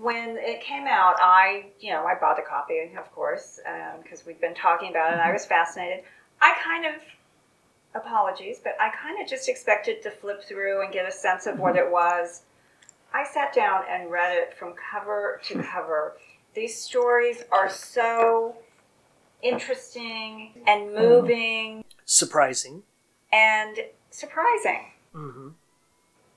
When 0.00 0.36
it 0.38 0.60
came 0.60 0.86
out, 0.86 1.16
I, 1.20 1.66
you 1.80 1.90
know, 1.90 2.04
I 2.04 2.14
bought 2.20 2.38
a 2.38 2.42
copy, 2.42 2.92
of 2.98 3.10
course, 3.12 3.60
um, 3.66 4.02
because 4.02 4.26
we've 4.26 4.40
been 4.40 4.54
talking 4.54 4.90
about 4.90 5.10
it, 5.10 5.12
and 5.14 5.22
I 5.22 5.26
mm-hmm. 5.26 5.32
was 5.34 5.46
fascinated. 5.46 6.04
I 6.40 6.54
kind 6.62 6.84
of, 6.84 7.00
apologies, 7.94 8.60
but 8.62 8.76
I 8.78 8.90
kind 8.90 9.22
of 9.22 9.28
just 9.28 9.48
expected 9.48 10.02
to 10.02 10.10
flip 10.10 10.44
through 10.44 10.84
and 10.84 10.92
get 10.92 11.08
a 11.08 11.12
sense 11.12 11.46
of 11.46 11.58
what 11.58 11.74
mm-hmm. 11.74 11.86
it 11.86 11.90
was. 11.90 12.42
I 13.14 13.24
sat 13.24 13.54
down 13.54 13.84
and 13.88 14.10
read 14.10 14.36
it 14.36 14.54
from 14.58 14.74
cover 14.92 15.40
to 15.44 15.62
cover. 15.72 16.16
These 16.54 16.80
stories 16.80 17.42
are 17.50 17.70
so 17.70 18.56
interesting 19.42 20.52
and 20.66 20.94
moving 20.94 21.84
Surprising. 22.04 22.82
and 23.32 23.76
surprising. 24.10 24.86
hmm 25.12 25.48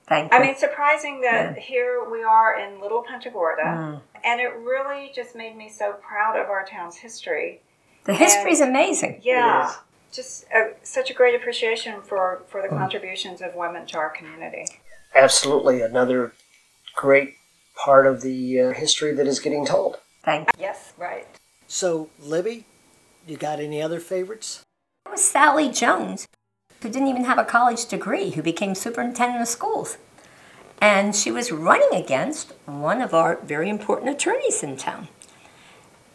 Thank 0.08 0.32
you. 0.32 0.38
I 0.40 0.42
mean, 0.42 0.56
surprising 0.56 1.22
that 1.22 1.56
here 1.60 2.04
we 2.10 2.24
are 2.24 2.60
in 2.60 2.82
Little 2.82 3.04
Punta 3.04 3.30
Gorda, 3.30 3.62
Mm. 3.62 4.02
and 4.24 4.42
it 4.42 4.52
really 4.58 5.12
just 5.14 5.36
made 5.36 5.56
me 5.56 5.70
so 5.70 5.94
proud 5.94 6.36
of 6.36 6.50
our 6.50 6.66
town's 6.66 6.98
history. 6.98 7.62
the 8.06 8.16
history 8.16 8.52
is 8.52 8.60
amazing. 8.62 9.22
Yeah, 9.24 9.70
is. 9.70 9.76
just 10.12 10.46
a, 10.52 10.72
such 10.82 11.12
a 11.12 11.14
great 11.14 11.36
appreciation 11.36 12.02
for 12.02 12.42
for 12.48 12.60
the 12.64 12.70
contributions 12.70 13.40
of 13.44 13.54
women 13.54 13.86
to 13.88 13.98
our 14.00 14.10
community. 14.10 14.66
Absolutely. 15.14 15.82
Another 15.82 16.34
great 16.96 17.36
part 17.76 18.08
of 18.08 18.22
the 18.22 18.60
uh, 18.62 18.72
history 18.74 19.14
that 19.14 19.28
is 19.28 19.40
getting 19.40 19.64
told. 19.64 20.00
Thank 20.24 20.48
you. 20.58 20.62
Yes, 20.64 20.94
right. 20.98 21.28
So, 21.68 22.10
Libby, 22.20 22.66
you 23.30 23.38
got 23.38 23.60
any 23.60 23.82
other 23.82 24.00
favorites? 24.00 24.64
It 25.06 25.12
was 25.12 25.24
Sally 25.24 25.70
Jones, 25.70 26.28
who 26.82 26.90
didn't 26.90 27.08
even 27.08 27.26
have 27.26 27.38
a 27.38 27.44
college 27.44 27.86
degree, 27.86 28.32
who 28.32 28.42
became 28.42 28.76
superintendent 28.76 29.42
of 29.42 29.48
schools. 29.48 29.98
And 30.82 31.16
she 31.16 31.32
was 31.32 31.52
running 31.52 31.94
against 31.94 32.54
one 32.66 33.02
of 33.02 33.14
our 33.14 33.38
very 33.44 33.70
important 33.70 34.10
attorneys 34.10 34.64
in 34.64 34.78
town. 34.78 35.10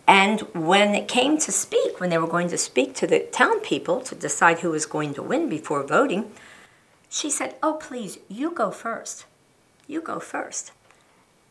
And 0.07 0.41
when 0.53 0.95
it 0.95 1.09
came 1.09 1.39
to 1.39 1.53
speak, 1.53 2.01
when 2.01 2.11
they 2.11 2.19
were 2.19 2.27
going 2.27 2.49
to 2.49 2.59
speak 2.59 2.95
to 2.97 3.07
the 3.07 3.21
town 3.21 3.61
people 3.61 4.01
to 4.03 4.15
decide 4.15 4.61
who 4.61 4.71
was 4.71 4.87
going 4.87 5.15
to 5.15 5.23
win 5.23 5.49
before 5.49 5.83
voting, 5.83 6.33
she 7.09 7.31
said, 7.31 7.55
Oh, 7.63 7.75
please, 7.75 8.19
you 8.29 8.51
go 8.51 8.71
first. 8.71 9.25
You 9.87 10.01
go 10.01 10.19
first. 10.19 10.73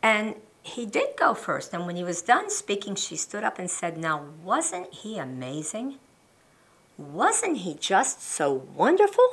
And 0.02 0.34
he 0.64 0.86
did 0.86 1.10
go 1.16 1.34
first. 1.34 1.74
And 1.74 1.86
when 1.86 1.94
he 1.94 2.02
was 2.02 2.22
done 2.22 2.50
speaking, 2.50 2.94
she 2.96 3.16
stood 3.16 3.44
up 3.44 3.58
and 3.58 3.70
said, 3.70 3.98
Now, 3.98 4.24
wasn't 4.42 4.92
he 4.92 5.18
amazing? 5.18 5.96
Wasn't 6.96 7.58
he 7.58 7.74
just 7.74 8.22
so 8.22 8.52
wonderful? 8.74 9.24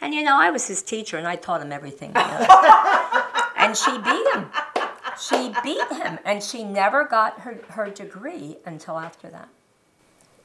And 0.00 0.14
you 0.14 0.22
know, 0.22 0.38
I 0.38 0.50
was 0.50 0.68
his 0.68 0.82
teacher 0.82 1.16
and 1.16 1.26
I 1.26 1.36
taught 1.36 1.62
him 1.62 1.72
everything. 1.72 2.12
Know. 2.12 2.20
and 3.56 3.76
she 3.76 3.90
beat 3.98 4.34
him. 4.34 4.50
She 5.18 5.52
beat 5.64 5.88
him 5.90 6.18
and 6.24 6.42
she 6.42 6.62
never 6.62 7.04
got 7.04 7.40
her, 7.40 7.58
her 7.70 7.90
degree 7.90 8.58
until 8.66 8.98
after 8.98 9.28
that. 9.30 9.48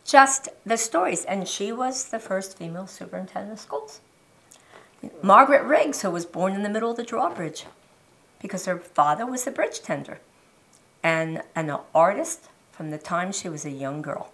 Just 0.06 0.50
the 0.65 0.78
stories. 0.78 1.26
And 1.26 1.48
she 1.48 1.72
was 1.72 2.06
the 2.06 2.19
first 2.19 2.58
female 2.58 2.88
superintendent 2.88 3.54
of 3.54 3.60
schools. 3.60 4.00
Margaret 5.22 5.63
Riggs, 5.63 6.02
who 6.02 6.10
was 6.10 6.26
born 6.26 6.54
in 6.54 6.63
the 6.63 6.69
middle 6.69 6.91
of 6.91 6.98
the 6.98 7.04
drawbridge 7.04 7.65
because 8.43 8.67
her 8.67 8.77
father 8.77 9.25
was 9.25 9.47
a 9.47 9.51
bridge 9.51 9.82
tender 9.82 10.19
and 11.01 11.41
an 11.56 11.75
artist 11.95 12.49
from 12.71 12.91
the 12.91 12.99
time 12.99 13.32
she 13.32 13.49
was 13.49 13.65
a 13.65 13.71
young 13.71 14.03
girl 14.03 14.32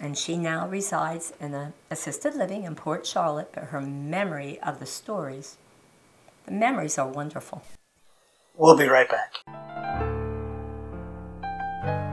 and 0.00 0.16
she 0.18 0.36
now 0.36 0.68
resides 0.68 1.32
in 1.40 1.54
an 1.54 1.72
assisted 1.90 2.34
living 2.34 2.64
in 2.64 2.74
Port 2.74 3.06
Charlotte, 3.06 3.50
but 3.52 3.64
her 3.64 3.80
memory 3.80 4.60
of 4.60 4.80
the 4.80 4.86
stories, 4.86 5.56
the 6.46 6.52
memories 6.52 6.98
are 6.98 7.08
wonderful. 7.08 7.62
We'll 8.56 8.76
be 8.76 8.88
right 8.88 9.08
back. 9.08 9.34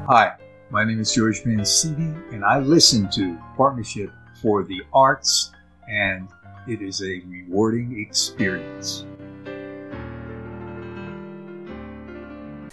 Hi, 0.08 0.36
my 0.70 0.84
name 0.84 1.00
is 1.00 1.14
George 1.14 1.46
Mancini, 1.46 2.16
and 2.32 2.46
I 2.46 2.60
listen 2.60 3.10
to 3.12 3.38
Partnership 3.58 4.12
for 4.42 4.64
the 4.64 4.82
Arts, 4.94 5.52
and 5.90 6.28
it 6.68 6.82
is 6.82 7.02
a 7.02 7.22
rewarding 7.28 8.00
experience. 8.00 9.06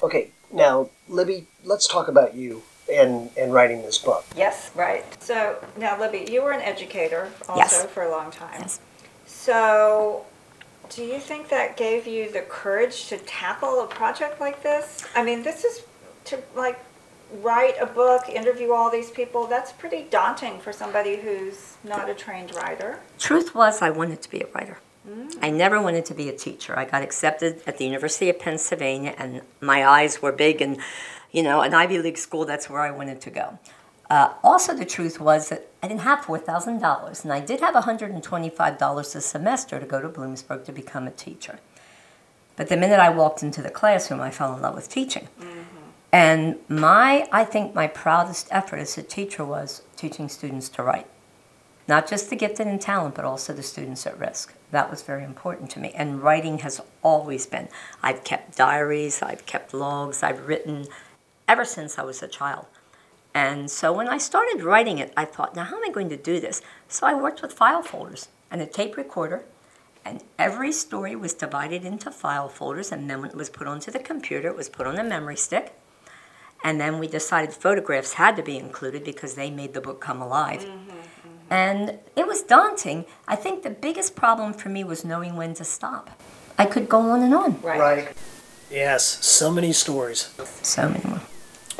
Okay, 0.03 0.31
now, 0.53 0.91
Libby, 1.09 1.47
let's 1.65 1.87
talk 1.87 2.09
about 2.09 2.35
you 2.35 2.63
and 2.93 3.31
in 3.37 3.51
writing 3.51 3.83
this 3.83 3.99
book. 3.99 4.25
Yes, 4.37 4.71
right. 4.75 5.05
So 5.23 5.63
now, 5.77 5.99
Libby, 5.99 6.27
you 6.31 6.43
were 6.43 6.53
an 6.53 6.63
educator 6.63 7.31
also 7.49 7.59
Yes. 7.61 7.87
for 7.87 8.03
a 8.03 8.11
long 8.11 8.31
time. 8.31 8.61
Yes. 8.61 8.81
So, 9.27 10.25
do 10.89 11.05
you 11.05 11.19
think 11.19 11.49
that 11.51 11.77
gave 11.77 12.07
you 12.07 12.31
the 12.31 12.41
courage 12.43 13.09
to 13.09 13.19
tackle 13.19 13.83
a 13.83 13.87
project 13.87 14.41
like 14.41 14.63
this? 14.63 15.05
I 15.15 15.23
mean, 15.23 15.43
this 15.43 15.65
is 15.65 15.83
to 16.27 16.39
like 16.55 16.79
write 17.43 17.75
a 17.79 17.87
book, 17.87 18.29
interview 18.29 18.73
all 18.73 18.91
these 18.91 19.11
people. 19.11 19.47
That's 19.47 19.73
pretty 19.73 20.05
daunting 20.11 20.61
for 20.61 20.73
somebody 20.73 21.17
who's 21.17 21.77
not 21.85 22.09
a 22.09 22.15
trained 22.15 22.55
writer. 22.55 23.01
Truth 23.19 23.55
was, 23.55 23.83
I 23.83 23.91
wanted 23.91 24.23
to 24.23 24.31
be 24.31 24.41
a 24.41 24.47
writer. 24.55 24.79
I 25.40 25.51
never 25.51 25.81
wanted 25.81 26.05
to 26.07 26.14
be 26.14 26.29
a 26.29 26.37
teacher. 26.37 26.79
I 26.79 26.85
got 26.85 27.03
accepted 27.03 27.62
at 27.66 27.79
the 27.79 27.85
University 27.85 28.29
of 28.31 28.38
Pennsylvania, 28.38 29.14
and 29.16 29.42
my 29.61 29.87
eyes 29.87 30.21
were 30.21 30.33
big, 30.33 30.61
and 30.61 30.79
you 31.33 31.42
know, 31.42 31.61
an 31.61 31.75
Ivy 31.75 31.99
League 31.99 32.18
school, 32.18 32.44
that's 32.44 32.71
where 32.71 32.81
I 32.81 32.90
wanted 32.90 33.21
to 33.23 33.31
go. 33.31 33.59
Uh, 34.11 34.33
also, 34.42 34.75
the 34.75 34.87
truth 34.87 35.21
was 35.21 35.51
that 35.51 35.68
I 35.83 35.88
didn't 35.88 36.01
have 36.01 36.21
$4,000, 36.21 37.25
and 37.25 37.33
I 37.33 37.40
did 37.40 37.61
have 37.61 37.75
$125 37.75 39.14
a 39.14 39.21
semester 39.21 39.79
to 39.79 39.87
go 39.87 40.01
to 40.01 40.09
Bloomsburg 40.09 40.64
to 40.64 40.73
become 40.73 41.07
a 41.07 41.11
teacher. 41.11 41.59
But 42.57 42.68
the 42.68 42.77
minute 42.77 42.99
I 42.99 43.11
walked 43.11 43.42
into 43.42 43.61
the 43.62 43.71
classroom, 43.71 44.21
I 44.21 44.31
fell 44.31 44.55
in 44.55 44.62
love 44.62 44.75
with 44.75 44.88
teaching. 44.88 45.29
And 46.11 46.57
my, 46.68 47.29
I 47.31 47.44
think 47.44 47.75
my 47.75 47.87
proudest 47.87 48.49
effort 48.51 48.79
as 48.79 48.97
a 48.97 49.03
teacher 49.03 49.44
was 49.44 49.83
teaching 49.94 50.31
students 50.31 50.71
to 50.71 50.83
write. 50.83 51.07
Not 51.87 52.09
just 52.09 52.31
the 52.31 52.37
gifted 52.37 52.66
and 52.66 52.81
talent, 52.81 53.14
but 53.14 53.27
also 53.27 53.53
the 53.53 53.62
students 53.62 54.07
at 54.07 54.18
risk. 54.18 54.55
That 54.70 54.90
was 54.90 55.02
very 55.02 55.24
important 55.24 55.70
to 55.70 55.81
me. 55.81 55.92
And 55.94 56.22
writing 56.22 56.59
has 56.59 56.81
always 57.02 57.46
been. 57.46 57.68
I've 58.02 58.24
kept 58.24 58.57
diaries, 58.57 59.22
I've 59.22 59.46
kept 59.46 59.72
logs, 59.72 60.22
I've 60.22 60.46
written 60.46 60.87
ever 61.46 61.64
since 61.64 61.98
I 61.98 62.02
was 62.02 62.22
a 62.22 62.28
child. 62.28 62.66
And 63.35 63.70
so 63.70 63.92
when 63.92 64.09
I 64.09 64.18
started 64.18 64.62
writing 64.62 64.98
it, 64.98 65.12
I 65.16 65.24
thought, 65.24 65.54
now 65.54 65.64
how 65.64 65.76
am 65.76 65.85
I 65.85 65.92
going 65.92 66.09
to 66.11 66.16
do 66.16 66.40
this? 66.40 66.61
So 66.88 67.07
I 67.07 67.14
worked 67.14 67.40
with 67.40 67.52
file 67.52 67.83
folders 67.83 68.28
and 68.50 68.61
a 68.61 68.66
tape 68.66 68.96
recorder, 68.96 69.44
and 70.04 70.24
every 70.38 70.72
story 70.72 71.14
was 71.14 71.35
divided 71.35 71.85
into 71.85 72.11
file 72.11 72.48
folders, 72.48 72.90
and 72.90 73.09
then 73.09 73.20
when 73.20 73.31
it 73.31 73.37
was 73.37 73.50
put 73.50 73.66
onto 73.66 73.90
the 73.90 73.98
computer, 73.98 74.48
it 74.48 74.57
was 74.57 74.68
put 74.68 74.87
on 74.87 74.98
a 74.98 75.04
memory 75.04 75.37
stick. 75.37 75.74
And 76.64 76.81
then 76.81 76.98
we 76.98 77.07
decided 77.07 77.54
photographs 77.54 78.14
had 78.14 78.35
to 78.37 78.42
be 78.42 78.59
included 78.59 79.04
because 79.04 79.35
they 79.35 79.50
made 79.50 79.74
the 79.74 79.81
book 79.81 80.00
come 80.00 80.20
alive. 80.20 80.64
Mm-hmm. 80.64 80.88
And 81.51 81.99
it 82.17 82.27
was 82.27 82.43
daunting. 82.43 83.07
I 83.27 83.37
think 83.37 83.63
the 83.63 83.71
biggest 83.71 84.15
problem 84.15 84.53
for 84.53 84.69
me 84.69 84.85
was 84.85 85.05
knowing 85.05 85.37
when 85.37 85.55
to 85.55 85.65
stop. 85.65 86.11
I 86.59 86.67
could 86.67 86.89
go 86.89 87.01
on 87.01 87.23
and 87.23 87.35
on. 87.35 87.61
Right. 87.63 87.81
right. 87.81 88.09
Yes, 88.71 89.05
so 89.25 89.51
many 89.51 89.73
stories. 89.73 90.35
So 90.63 90.89
many 90.89 91.05
more. 91.09 91.23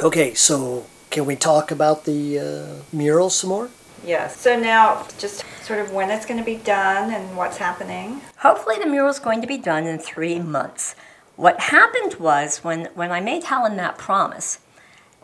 Okay, 0.01 0.33
so 0.35 0.87
can 1.11 1.27
we 1.27 1.37
talk 1.37 1.71
about 1.71 2.05
the 2.05 2.39
uh, 2.39 2.97
mural 2.97 3.29
some 3.29 3.51
more? 3.51 3.71
Yes. 4.05 4.41
So 4.41 4.59
now, 4.59 5.07
just 5.19 5.45
sort 5.65 5.81
of 5.81 5.93
when 5.93 6.11
it's 6.11 6.25
going 6.25 6.39
to 6.39 6.47
be 6.47 6.57
done 6.57 7.13
and 7.13 7.37
what's 7.37 7.57
happening. 7.57 8.21
Hopefully, 8.39 8.77
the 8.79 8.87
mural's 8.87 9.19
going 9.19 9.41
to 9.41 9.47
be 9.47 9.59
done 9.59 9.87
in 9.87 9.99
three 9.99 10.39
months. 10.39 10.95
What 11.37 11.61
happened 11.61 12.15
was 12.15 12.59
when, 12.59 12.87
when 12.95 13.11
I 13.13 13.21
made 13.21 13.45
Helen 13.45 13.77
that 13.77 13.99
promise, 13.99 14.61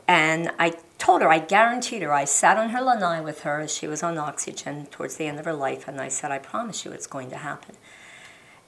and 0.06 0.50
I 0.58 0.74
told 1.04 1.20
her, 1.20 1.28
I 1.28 1.38
guaranteed 1.38 2.00
her, 2.00 2.14
I 2.14 2.24
sat 2.24 2.56
on 2.56 2.70
her 2.70 2.80
lanai 2.80 3.20
with 3.20 3.42
her 3.42 3.60
as 3.60 3.74
she 3.74 3.86
was 3.86 4.02
on 4.02 4.16
oxygen 4.16 4.86
towards 4.86 5.16
the 5.16 5.26
end 5.26 5.38
of 5.38 5.44
her 5.44 5.52
life, 5.52 5.86
and 5.86 6.00
I 6.00 6.08
said, 6.08 6.30
I 6.30 6.38
promise 6.38 6.84
you 6.84 6.92
it's 6.92 7.06
going 7.06 7.28
to 7.28 7.36
happen. 7.36 7.74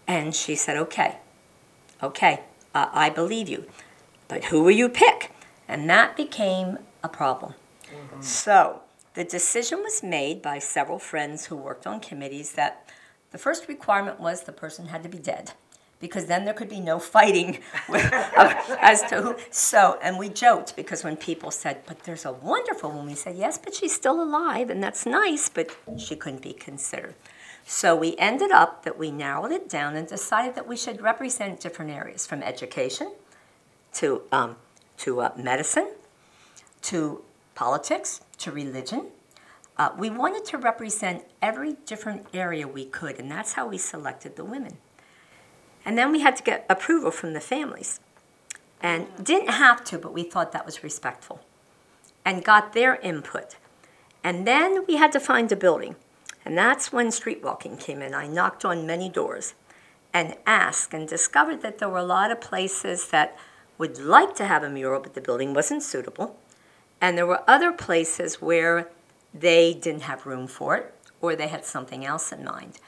And 0.06 0.34
she 0.34 0.54
said, 0.54 0.76
okay, 0.76 1.16
okay, 2.02 2.42
uh, 2.74 2.90
I 2.92 3.08
believe 3.08 3.48
you, 3.48 3.64
but 4.28 4.44
who 4.44 4.62
will 4.62 4.72
you 4.72 4.90
pick? 4.90 5.32
And 5.66 5.88
that 5.88 6.14
became 6.14 6.78
a 7.02 7.08
problem. 7.08 7.54
So 8.20 8.82
the 9.14 9.24
decision 9.24 9.78
was 9.78 10.02
made 10.02 10.42
by 10.42 10.58
several 10.58 10.98
friends 10.98 11.46
who 11.46 11.56
worked 11.56 11.86
on 11.86 12.00
committees 12.00 12.52
that 12.52 12.90
the 13.30 13.38
first 13.38 13.66
requirement 13.66 14.20
was 14.20 14.42
the 14.42 14.52
person 14.52 14.88
had 14.88 15.02
to 15.04 15.08
be 15.08 15.18
dead 15.18 15.52
because 15.98 16.26
then 16.26 16.44
there 16.44 16.54
could 16.54 16.68
be 16.68 16.80
no 16.80 16.98
fighting 16.98 17.60
as 17.88 19.02
to 19.04 19.22
who. 19.22 19.36
So, 19.50 19.98
and 20.02 20.18
we 20.18 20.28
joked 20.28 20.76
because 20.76 21.02
when 21.02 21.16
people 21.16 21.50
said, 21.50 21.82
but 21.86 22.04
there's 22.04 22.24
a 22.24 22.32
wonderful 22.32 22.90
woman, 22.90 23.06
we 23.06 23.14
said, 23.14 23.36
yes, 23.36 23.58
but 23.58 23.74
she's 23.74 23.94
still 23.94 24.22
alive 24.22 24.70
and 24.70 24.82
that's 24.82 25.06
nice, 25.06 25.48
but 25.48 25.76
she 25.96 26.16
couldn't 26.16 26.42
be 26.42 26.52
considered. 26.52 27.14
So 27.64 27.96
we 27.96 28.16
ended 28.16 28.52
up 28.52 28.84
that 28.84 28.98
we 28.98 29.10
narrowed 29.10 29.50
it 29.52 29.68
down 29.68 29.96
and 29.96 30.06
decided 30.06 30.54
that 30.54 30.68
we 30.68 30.76
should 30.76 31.00
represent 31.00 31.60
different 31.60 31.90
areas 31.90 32.26
from 32.26 32.42
education 32.42 33.12
to, 33.94 34.22
um, 34.30 34.56
to 34.98 35.20
uh, 35.20 35.32
medicine 35.36 35.90
to 36.82 37.24
politics 37.56 38.20
to 38.38 38.52
religion. 38.52 39.06
Uh, 39.76 39.90
we 39.98 40.08
wanted 40.08 40.44
to 40.44 40.56
represent 40.56 41.24
every 41.42 41.74
different 41.84 42.26
area 42.32 42.66
we 42.66 42.84
could, 42.84 43.18
and 43.18 43.30
that's 43.30 43.54
how 43.54 43.66
we 43.66 43.76
selected 43.76 44.36
the 44.36 44.44
women. 44.44 44.76
And 45.86 45.96
then 45.96 46.10
we 46.10 46.20
had 46.20 46.36
to 46.36 46.42
get 46.42 46.66
approval 46.68 47.12
from 47.12 47.32
the 47.32 47.40
families. 47.40 48.00
And 48.82 49.06
didn't 49.22 49.50
have 49.50 49.84
to, 49.84 49.98
but 49.98 50.12
we 50.12 50.24
thought 50.24 50.52
that 50.52 50.66
was 50.66 50.82
respectful. 50.82 51.40
And 52.24 52.44
got 52.44 52.72
their 52.72 52.96
input. 52.96 53.56
And 54.24 54.46
then 54.46 54.84
we 54.86 54.96
had 54.96 55.12
to 55.12 55.20
find 55.20 55.50
a 55.52 55.56
building. 55.56 55.94
And 56.44 56.58
that's 56.58 56.92
when 56.92 57.10
street 57.12 57.42
walking 57.42 57.76
came 57.76 58.02
in. 58.02 58.14
I 58.14 58.26
knocked 58.26 58.64
on 58.64 58.86
many 58.86 59.08
doors 59.08 59.54
and 60.12 60.36
asked 60.46 60.92
and 60.92 61.08
discovered 61.08 61.62
that 61.62 61.78
there 61.78 61.88
were 61.88 61.98
a 61.98 62.04
lot 62.04 62.32
of 62.32 62.40
places 62.40 63.08
that 63.10 63.38
would 63.78 63.98
like 63.98 64.34
to 64.36 64.46
have 64.46 64.64
a 64.64 64.68
mural, 64.68 65.00
but 65.00 65.14
the 65.14 65.20
building 65.20 65.54
wasn't 65.54 65.82
suitable. 65.82 66.36
And 67.00 67.16
there 67.16 67.26
were 67.26 67.48
other 67.48 67.70
places 67.70 68.42
where 68.42 68.88
they 69.32 69.72
didn't 69.74 70.02
have 70.02 70.26
room 70.26 70.48
for 70.48 70.76
it 70.76 70.94
or 71.20 71.36
they 71.36 71.48
had 71.48 71.64
something 71.64 72.04
else 72.04 72.32
in 72.32 72.44
mind. 72.44 72.78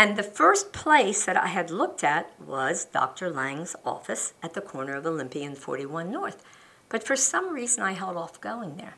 And 0.00 0.16
the 0.16 0.22
first 0.22 0.72
place 0.72 1.26
that 1.26 1.36
I 1.36 1.48
had 1.48 1.70
looked 1.70 2.02
at 2.02 2.32
was 2.40 2.86
Dr. 2.86 3.28
Lang's 3.28 3.76
office 3.84 4.32
at 4.42 4.54
the 4.54 4.62
corner 4.62 4.94
of 4.94 5.04
Olympia 5.04 5.44
and 5.44 5.58
41 5.58 6.10
North. 6.10 6.42
But 6.88 7.04
for 7.04 7.16
some 7.16 7.52
reason, 7.52 7.82
I 7.82 7.92
held 7.92 8.16
off 8.16 8.40
going 8.40 8.78
there. 8.78 8.94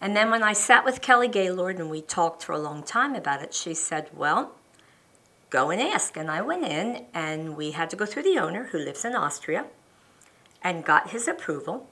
And 0.00 0.16
then 0.16 0.32
when 0.32 0.42
I 0.42 0.52
sat 0.52 0.84
with 0.84 1.00
Kelly 1.00 1.28
Gaylord 1.28 1.78
and 1.78 1.88
we 1.88 2.02
talked 2.02 2.42
for 2.42 2.54
a 2.54 2.58
long 2.58 2.82
time 2.82 3.14
about 3.14 3.40
it, 3.40 3.54
she 3.54 3.72
said, 3.72 4.08
Well, 4.12 4.50
go 5.48 5.70
and 5.70 5.80
ask. 5.80 6.16
And 6.16 6.28
I 6.28 6.42
went 6.42 6.64
in 6.64 7.04
and 7.14 7.56
we 7.56 7.70
had 7.70 7.88
to 7.90 7.96
go 7.96 8.04
through 8.04 8.24
the 8.24 8.38
owner 8.40 8.64
who 8.72 8.78
lives 8.78 9.04
in 9.04 9.14
Austria 9.14 9.66
and 10.60 10.84
got 10.84 11.10
his 11.10 11.28
approval. 11.28 11.88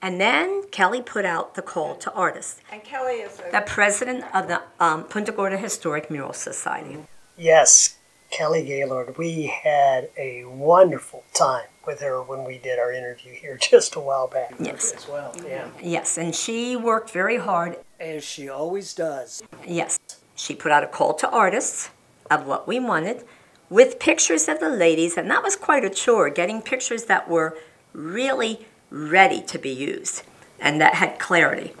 And 0.00 0.20
then 0.20 0.68
Kelly 0.70 1.02
put 1.02 1.24
out 1.24 1.56
the 1.56 1.62
call 1.62 1.96
to 1.96 2.12
artists, 2.12 2.60
And 2.70 2.84
Kelly 2.84 3.22
is 3.22 3.40
a 3.40 3.50
the 3.50 3.62
president 3.66 4.24
of 4.32 4.46
the 4.46 4.62
um, 4.78 5.02
Punta 5.02 5.32
Gorda 5.32 5.56
Historic 5.56 6.12
Mural 6.12 6.32
Society. 6.32 6.98
Yes, 7.36 7.96
Kelly 8.30 8.64
Gaylord. 8.64 9.18
We 9.18 9.46
had 9.46 10.10
a 10.16 10.44
wonderful 10.44 11.24
time 11.34 11.66
with 11.86 12.00
her 12.00 12.22
when 12.22 12.44
we 12.44 12.58
did 12.58 12.78
our 12.78 12.92
interview 12.92 13.32
here 13.32 13.56
just 13.60 13.94
a 13.94 14.00
while 14.00 14.28
back. 14.28 14.54
Yes. 14.58 14.92
As 14.92 15.08
well, 15.08 15.34
yeah. 15.46 15.68
Yes, 15.82 16.16
and 16.18 16.34
she 16.34 16.76
worked 16.76 17.10
very 17.10 17.38
hard. 17.38 17.78
As 17.98 18.24
she 18.24 18.48
always 18.48 18.94
does. 18.94 19.42
Yes, 19.66 19.98
she 20.34 20.54
put 20.54 20.72
out 20.72 20.84
a 20.84 20.88
call 20.88 21.14
to 21.14 21.28
artists 21.30 21.90
of 22.30 22.46
what 22.46 22.66
we 22.66 22.80
wanted 22.80 23.24
with 23.68 23.98
pictures 23.98 24.48
of 24.48 24.60
the 24.60 24.68
ladies, 24.68 25.16
and 25.16 25.30
that 25.30 25.42
was 25.42 25.56
quite 25.56 25.84
a 25.84 25.90
chore 25.90 26.28
getting 26.30 26.60
pictures 26.60 27.04
that 27.04 27.28
were 27.28 27.56
really 27.92 28.66
ready 28.90 29.40
to 29.40 29.58
be 29.58 29.70
used 29.70 30.22
and 30.60 30.80
that 30.80 30.94
had 30.94 31.18
clarity. 31.18 31.72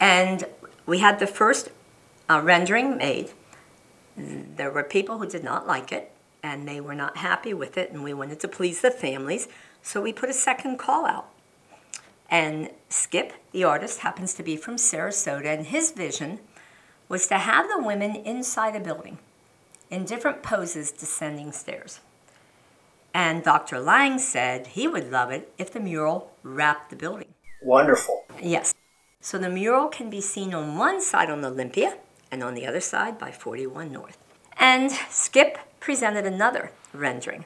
And 0.00 0.44
we 0.86 0.98
had 0.98 1.18
the 1.18 1.26
first 1.26 1.68
uh, 2.28 2.40
rendering 2.42 2.96
made. 2.96 3.32
There 4.16 4.70
were 4.70 4.82
people 4.82 5.18
who 5.18 5.28
did 5.28 5.44
not 5.44 5.66
like 5.66 5.92
it 5.92 6.10
and 6.42 6.66
they 6.66 6.80
were 6.80 6.94
not 6.94 7.18
happy 7.18 7.52
with 7.52 7.76
it, 7.76 7.90
and 7.90 8.04
we 8.04 8.14
wanted 8.14 8.38
to 8.40 8.48
please 8.48 8.80
the 8.80 8.90
families, 8.90 9.48
so 9.82 10.00
we 10.00 10.12
put 10.12 10.30
a 10.30 10.34
second 10.34 10.78
call 10.78 11.04
out. 11.04 11.28
And 12.30 12.70
Skip, 12.88 13.32
the 13.52 13.64
artist, 13.64 14.00
happens 14.00 14.32
to 14.34 14.44
be 14.44 14.56
from 14.56 14.76
Sarasota, 14.76 15.46
and 15.46 15.66
his 15.66 15.90
vision 15.90 16.38
was 17.08 17.26
to 17.28 17.38
have 17.38 17.68
the 17.68 17.82
women 17.82 18.14
inside 18.14 18.76
a 18.76 18.80
building 18.80 19.18
in 19.90 20.04
different 20.04 20.42
poses 20.42 20.92
descending 20.92 21.52
stairs. 21.52 22.00
And 23.14 23.42
Dr. 23.42 23.80
Lang 23.80 24.18
said 24.18 24.68
he 24.68 24.86
would 24.86 25.10
love 25.10 25.30
it 25.30 25.52
if 25.58 25.72
the 25.72 25.80
mural 25.80 26.32
wrapped 26.42 26.90
the 26.90 26.96
building. 26.96 27.34
Wonderful. 27.62 28.24
Yes. 28.40 28.74
So 29.20 29.38
the 29.38 29.48
mural 29.48 29.88
can 29.88 30.10
be 30.10 30.20
seen 30.20 30.52
on 30.52 30.76
one 30.76 31.00
side 31.00 31.30
on 31.30 31.44
Olympia 31.44 31.96
and 32.30 32.42
on 32.42 32.54
the 32.54 32.66
other 32.66 32.80
side 32.80 33.18
by 33.18 33.30
41 33.30 33.92
North. 33.92 34.18
And 34.58 34.90
Skip 35.10 35.58
presented 35.80 36.26
another 36.26 36.72
rendering. 36.92 37.44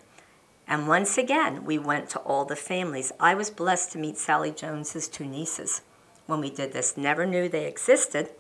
And 0.67 0.87
once 0.87 1.19
again, 1.19 1.65
we 1.65 1.79
went 1.79 2.09
to 2.11 2.21
all 2.21 2.45
the 2.45 2.57
families. 2.57 3.11
I 3.19 3.35
was 3.35 3.51
blessed 3.51 3.93
to 3.93 3.99
meet 3.99 4.17
Sally 4.17 4.53
Jones's 4.53 5.09
two 5.09 5.25
nieces 5.25 5.83
when 6.27 6.41
we 6.41 6.49
did 6.49 6.73
this. 6.73 6.97
Never 6.97 7.27
knew 7.27 7.49
they 7.49 7.67
existed. 7.67 8.31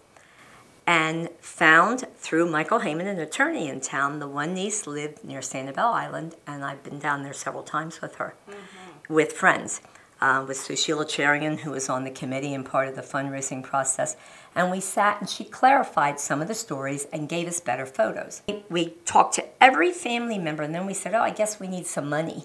And 0.87 1.29
found 1.41 2.07
through 2.17 2.51
Michael 2.51 2.81
Heyman, 2.81 3.07
an 3.07 3.19
attorney 3.19 3.69
in 3.69 3.81
town, 3.81 4.19
the 4.19 4.29
one 4.29 4.55
niece 4.55 4.87
lived 4.87 5.25
near 5.25 5.41
Sanibel 5.41 5.79
Island, 5.79 6.37
and 6.47 6.65
I've 6.65 6.83
been 6.83 6.99
down 6.99 7.23
there 7.23 7.33
several 7.33 7.63
times 7.63 8.01
with 8.01 8.17
her, 8.17 8.35
mm-hmm. 8.49 9.15
with 9.15 9.33
friends. 9.33 9.81
Uh, 10.21 10.45
with 10.47 10.59
Sushila 10.59 11.05
Cherian, 11.05 11.61
who 11.61 11.71
was 11.71 11.89
on 11.89 12.05
the 12.05 12.11
committee 12.11 12.53
and 12.55 12.65
part 12.65 12.89
of 12.89 12.97
the 12.97 13.03
fundraising 13.03 13.63
process. 13.63 14.17
And 14.55 14.71
we 14.71 14.81
sat 14.81 15.21
and 15.21 15.29
she 15.29 15.45
clarified 15.45 16.21
some 16.21 16.43
of 16.43 16.49
the 16.49 16.55
stories 16.55 17.07
and 17.13 17.29
gave 17.29 17.47
us 17.49 17.61
better 17.61 17.87
photos. 17.87 18.43
We 18.69 18.95
talked 19.05 19.35
to 19.37 19.45
every 19.63 19.93
family 19.93 20.39
member 20.39 20.63
and 20.63 20.75
then 20.75 20.87
we 20.87 20.95
said, 20.95 21.15
oh, 21.15 21.23
I 21.23 21.31
guess 21.31 21.61
we 21.61 21.69
need 21.69 21.87
some 21.87 22.09
money. 22.09 22.45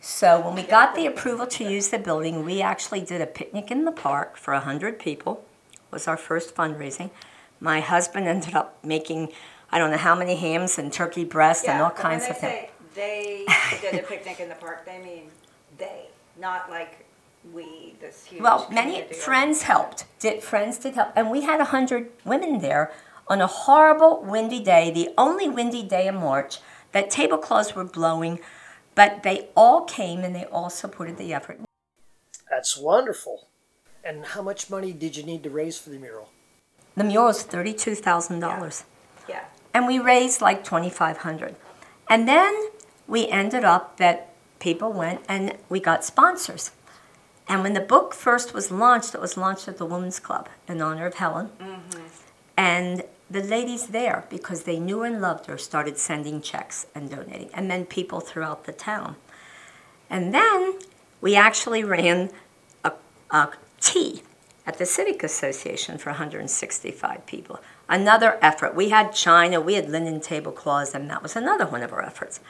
So 0.00 0.40
when 0.40 0.54
we 0.54 0.62
got 0.62 0.94
the 0.94 1.06
approval 1.06 1.46
to 1.48 1.64
use 1.64 1.88
the 1.88 1.98
building, 1.98 2.44
we 2.44 2.62
actually 2.62 3.00
did 3.00 3.20
a 3.20 3.26
picnic 3.26 3.70
in 3.70 3.84
the 3.84 3.92
park 3.92 4.36
for 4.36 4.54
100 4.54 4.98
people. 4.98 5.44
It 5.72 5.92
was 5.92 6.06
our 6.06 6.16
first 6.16 6.54
fundraising. 6.54 7.10
My 7.58 7.80
husband 7.80 8.28
ended 8.28 8.54
up 8.54 8.78
making, 8.84 9.32
I 9.72 9.78
don't 9.78 9.90
know 9.90 9.96
how 9.96 10.14
many 10.14 10.36
hams 10.36 10.78
and 10.78 10.92
turkey 10.92 11.24
breast 11.24 11.66
and 11.66 11.82
all 11.82 11.90
kinds 11.90 12.24
when 12.24 12.32
of 12.32 12.40
they 12.40 12.70
things. 12.94 13.46
they 13.80 13.80
did 13.80 13.94
a 13.98 14.06
picnic 14.06 14.38
in 14.38 14.48
the 14.50 14.54
park, 14.56 14.84
they 14.84 15.02
mean 15.02 15.30
they, 15.78 16.06
not 16.38 16.68
like 16.70 17.05
we, 17.52 17.94
this 18.00 18.26
huge. 18.26 18.42
Well, 18.42 18.68
many 18.70 18.92
community. 18.92 19.14
friends 19.14 19.62
helped. 19.62 20.04
Did 20.18 20.42
friends 20.42 20.78
did 20.78 20.94
help, 20.94 21.12
and 21.16 21.30
we 21.30 21.42
had 21.42 21.60
a 21.60 21.66
hundred 21.66 22.10
women 22.24 22.60
there 22.60 22.92
on 23.28 23.40
a 23.40 23.46
horrible 23.46 24.22
windy 24.22 24.60
day, 24.60 24.90
the 24.90 25.10
only 25.18 25.48
windy 25.48 25.82
day 25.82 26.06
in 26.06 26.16
March. 26.16 26.58
That 26.92 27.10
tablecloths 27.10 27.74
were 27.74 27.84
blowing, 27.84 28.40
but 28.94 29.22
they 29.22 29.48
all 29.54 29.84
came 29.84 30.20
and 30.20 30.34
they 30.34 30.44
all 30.44 30.70
supported 30.70 31.18
the 31.18 31.34
effort. 31.34 31.60
That's 32.50 32.76
wonderful. 32.76 33.48
And 34.02 34.24
how 34.24 34.40
much 34.40 34.70
money 34.70 34.92
did 34.92 35.16
you 35.16 35.24
need 35.24 35.42
to 35.42 35.50
raise 35.50 35.76
for 35.76 35.90
the 35.90 35.98
mural? 35.98 36.30
The 36.96 37.04
mural 37.04 37.26
was 37.26 37.42
thirty-two 37.42 37.96
thousand 37.96 38.40
dollars, 38.40 38.84
Yeah, 39.28 39.44
and 39.74 39.86
we 39.86 39.98
raised 39.98 40.40
like 40.40 40.64
twenty-five 40.64 41.18
hundred. 41.18 41.56
And 42.08 42.26
then 42.26 42.54
we 43.08 43.28
ended 43.28 43.64
up 43.64 43.98
that 43.98 44.30
people 44.58 44.92
went 44.92 45.20
and 45.28 45.58
we 45.68 45.80
got 45.80 46.04
sponsors. 46.04 46.70
And 47.48 47.62
when 47.62 47.74
the 47.74 47.80
book 47.80 48.12
first 48.12 48.52
was 48.52 48.70
launched, 48.70 49.14
it 49.14 49.20
was 49.20 49.36
launched 49.36 49.68
at 49.68 49.78
the 49.78 49.86
Women's 49.86 50.18
Club 50.18 50.48
in 50.66 50.80
honor 50.82 51.06
of 51.06 51.14
Helen. 51.14 51.50
Mm-hmm. 51.60 52.02
And 52.56 53.04
the 53.30 53.42
ladies 53.42 53.88
there, 53.88 54.24
because 54.30 54.62
they 54.62 54.78
knew 54.78 55.02
and 55.02 55.20
loved 55.20 55.46
her, 55.46 55.58
started 55.58 55.98
sending 55.98 56.40
checks 56.40 56.86
and 56.94 57.10
donating, 57.10 57.50
and 57.52 57.70
then 57.70 57.84
people 57.84 58.20
throughout 58.20 58.64
the 58.64 58.72
town. 58.72 59.16
And 60.08 60.32
then 60.32 60.78
we 61.20 61.34
actually 61.36 61.84
ran 61.84 62.30
a, 62.84 62.92
a 63.30 63.50
tea 63.80 64.22
at 64.66 64.78
the 64.78 64.86
Civic 64.86 65.22
Association 65.22 65.98
for 65.98 66.10
165 66.10 67.26
people. 67.26 67.60
Another 67.88 68.38
effort. 68.42 68.74
We 68.74 68.88
had 68.90 69.12
china, 69.12 69.60
we 69.60 69.74
had 69.74 69.88
linen 69.88 70.20
tablecloths, 70.20 70.94
and 70.94 71.08
that 71.10 71.22
was 71.22 71.36
another 71.36 71.66
one 71.66 71.82
of 71.82 71.92
our 71.92 72.02
efforts. 72.02 72.40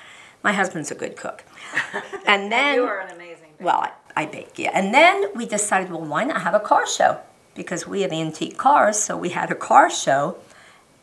My 0.43 0.53
husband's 0.53 0.91
a 0.91 0.95
good 0.95 1.17
cook. 1.17 1.45
and 2.27 2.51
then 2.51 2.77
you 2.77 2.85
are 2.85 3.01
an 3.01 3.15
amazing. 3.15 3.53
baker. 3.59 3.65
well, 3.65 3.93
I, 4.17 4.27
bake, 4.27 4.59
yeah. 4.59 4.71
And 4.73 4.95
then 4.95 5.27
we 5.35 5.45
decided, 5.47 5.91
well, 5.91 6.01
why 6.05 6.25
not 6.25 6.41
have 6.43 6.55
a 6.55 6.61
car 6.61 6.87
show? 6.87 7.21
Because 7.55 7.87
we 7.87 8.01
have 8.01 8.13
antique 8.13 8.57
cars, 8.57 8.99
so 8.99 9.17
we 9.17 9.31
had 9.31 9.51
a 9.51 9.55
car 9.55 9.91
show 9.91 10.39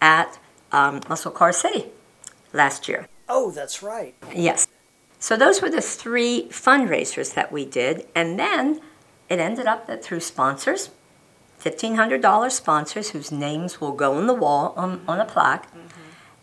at 0.02 0.40
um, 0.72 1.02
Muscle 1.08 1.32
Car 1.32 1.54
City 1.54 1.86
last 2.52 2.88
year. 2.88 3.08
Oh, 3.30 3.52
that's 3.52 3.82
right. 3.84 4.16
Yes. 4.36 4.68
So 5.20 5.38
those 5.38 5.62
were 5.62 5.70
the 5.70 5.82
three 5.82 6.48
fundraisers 6.50 7.34
that 7.36 7.52
we 7.52 7.66
did. 7.66 8.06
And 8.14 8.38
then 8.38 8.82
it 9.30 9.40
ended 9.40 9.68
up 9.68 9.88
that 9.88 10.04
through 10.04 10.20
sponsors, 10.20 10.90
$1,500 11.62 12.52
sponsors 12.52 13.12
whose 13.12 13.32
names 13.32 13.80
will 13.80 13.94
go 13.94 14.16
on 14.16 14.28
the 14.28 14.34
wall 14.34 14.74
on, 14.76 15.02
on 15.08 15.20
a 15.20 15.26
plaque, 15.26 15.68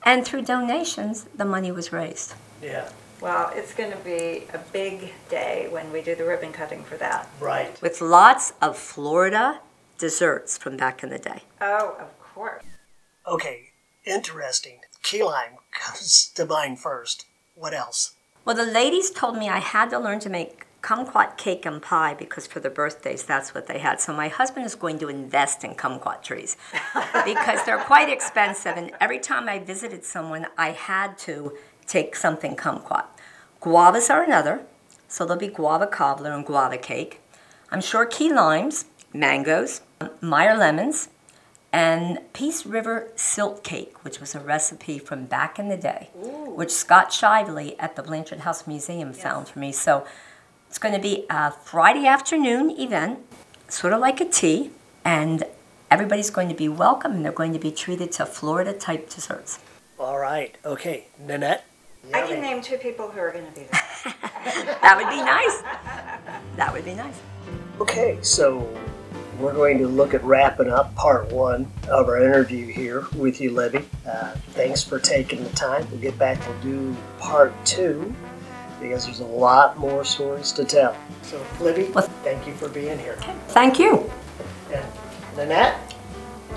and 0.02 0.24
through 0.24 0.42
donations, 0.42 1.26
the 1.34 1.44
money 1.44 1.70
was 1.70 1.92
raised. 1.92 2.34
Yeah, 2.62 2.88
Well, 3.20 3.52
it's 3.54 3.74
going 3.74 3.90
to 3.90 3.98
be 3.98 4.44
a 4.54 4.58
big 4.72 5.12
day 5.28 5.68
when 5.70 5.92
we 5.92 6.00
do 6.00 6.14
the 6.14 6.24
ribbon 6.24 6.52
cutting 6.52 6.84
for 6.84 6.96
that. 6.96 7.28
right. 7.38 7.80
With 7.82 8.00
lots 8.00 8.54
of 8.62 8.78
Florida 8.78 9.60
desserts 9.98 10.56
from 10.56 10.76
back 10.76 11.02
in 11.02 11.10
the 11.10 11.18
day. 11.18 11.42
Oh, 11.60 11.96
of 12.00 12.18
course. 12.18 12.64
Okay, 13.26 13.70
interesting. 14.06 14.80
Key 15.02 15.22
lime 15.22 15.58
comes 15.72 16.28
to 16.34 16.46
mind 16.46 16.78
first. 16.78 17.26
What 17.54 17.74
else? 17.74 18.14
Well, 18.44 18.56
the 18.56 18.64
ladies 18.64 19.10
told 19.10 19.36
me 19.36 19.48
I 19.48 19.58
had 19.58 19.90
to 19.90 19.98
learn 19.98 20.20
to 20.20 20.30
make 20.30 20.66
kumquat 20.82 21.36
cake 21.36 21.66
and 21.66 21.82
pie 21.82 22.14
because 22.14 22.46
for 22.46 22.58
their 22.58 22.70
birthdays, 22.70 23.22
that's 23.22 23.54
what 23.54 23.66
they 23.66 23.78
had. 23.78 24.00
So 24.00 24.14
my 24.14 24.28
husband 24.28 24.64
is 24.64 24.74
going 24.74 24.98
to 25.00 25.08
invest 25.08 25.62
in 25.62 25.74
kumquat 25.74 26.22
trees 26.22 26.56
because 27.26 27.62
they're 27.66 27.78
quite 27.84 28.08
expensive. 28.08 28.78
And 28.78 28.92
every 28.98 29.18
time 29.18 29.46
I 29.48 29.58
visited 29.58 30.04
someone, 30.04 30.46
I 30.56 30.70
had 30.70 31.18
to 31.18 31.52
take 31.90 32.14
something 32.14 32.54
kumquat. 32.54 33.06
Guavas 33.60 34.08
are 34.08 34.22
another, 34.22 34.62
so 35.08 35.24
there'll 35.24 35.40
be 35.40 35.48
guava 35.48 35.86
cobbler 35.86 36.32
and 36.32 36.46
guava 36.46 36.78
cake. 36.78 37.20
I'm 37.70 37.80
sure 37.80 38.06
key 38.06 38.32
limes, 38.32 38.84
mangoes, 39.12 39.82
Meyer 40.20 40.56
lemons, 40.56 41.08
and 41.72 42.20
Peace 42.32 42.64
River 42.64 43.08
Silt 43.16 43.62
Cake, 43.62 44.04
which 44.04 44.18
was 44.18 44.34
a 44.34 44.40
recipe 44.40 44.98
from 44.98 45.26
back 45.26 45.58
in 45.58 45.68
the 45.68 45.76
day, 45.76 46.08
which 46.14 46.70
Scott 46.70 47.10
Shively 47.10 47.76
at 47.78 47.96
the 47.96 48.02
Blanchard 48.02 48.40
House 48.40 48.66
Museum 48.66 49.12
found 49.12 49.48
for 49.48 49.58
me. 49.58 49.72
So 49.72 50.06
it's 50.68 50.78
going 50.78 50.94
to 50.94 51.00
be 51.00 51.26
a 51.28 51.50
Friday 51.50 52.06
afternoon 52.06 52.70
event, 52.70 53.18
sort 53.68 53.92
of 53.92 54.00
like 54.00 54.20
a 54.20 54.24
tea, 54.24 54.70
and 55.04 55.44
everybody's 55.90 56.30
going 56.30 56.48
to 56.48 56.54
be 56.54 56.68
welcome 56.68 57.12
and 57.12 57.24
they're 57.24 57.32
going 57.32 57.52
to 57.52 57.58
be 57.58 57.72
treated 57.72 58.10
to 58.12 58.26
Florida 58.26 58.72
type 58.72 59.10
desserts. 59.10 59.58
All 59.98 60.18
right. 60.18 60.56
Okay, 60.64 61.06
Nanette. 61.18 61.64
I 62.12 62.26
can 62.26 62.40
name 62.40 62.60
two 62.62 62.76
people 62.76 63.08
who 63.08 63.20
are 63.20 63.30
going 63.32 63.46
to 63.46 63.52
be 63.52 63.66
there. 63.66 64.14
That 64.82 64.96
would 64.96 65.08
be 65.08 65.22
nice. 65.22 65.62
That 66.56 66.72
would 66.72 66.84
be 66.84 66.94
nice. 66.94 67.20
Okay, 67.80 68.18
so 68.22 68.68
we're 69.38 69.54
going 69.54 69.78
to 69.78 69.86
look 69.88 70.12
at 70.14 70.22
wrapping 70.24 70.70
up 70.70 70.94
part 70.96 71.30
one 71.30 71.70
of 71.88 72.08
our 72.08 72.22
interview 72.22 72.66
here 72.66 73.06
with 73.16 73.40
you, 73.40 73.50
Libby. 73.52 73.84
Uh, 74.06 74.32
thanks 74.50 74.82
for 74.82 74.98
taking 74.98 75.44
the 75.44 75.50
time. 75.50 75.86
We'll 75.90 76.00
get 76.00 76.18
back 76.18 76.40
to 76.40 76.54
do 76.62 76.96
part 77.18 77.54
two 77.64 78.14
because 78.80 79.04
there's 79.04 79.20
a 79.20 79.24
lot 79.24 79.78
more 79.78 80.04
stories 80.04 80.52
to 80.52 80.64
tell. 80.64 80.96
So, 81.22 81.40
Libby, 81.60 81.84
Well- 81.94 82.08
thank 82.24 82.46
you 82.46 82.54
for 82.54 82.68
being 82.68 82.98
here. 82.98 83.16
Thank 83.48 83.78
you. 83.78 84.10
And 84.72 84.84
Nanette, 85.36 85.94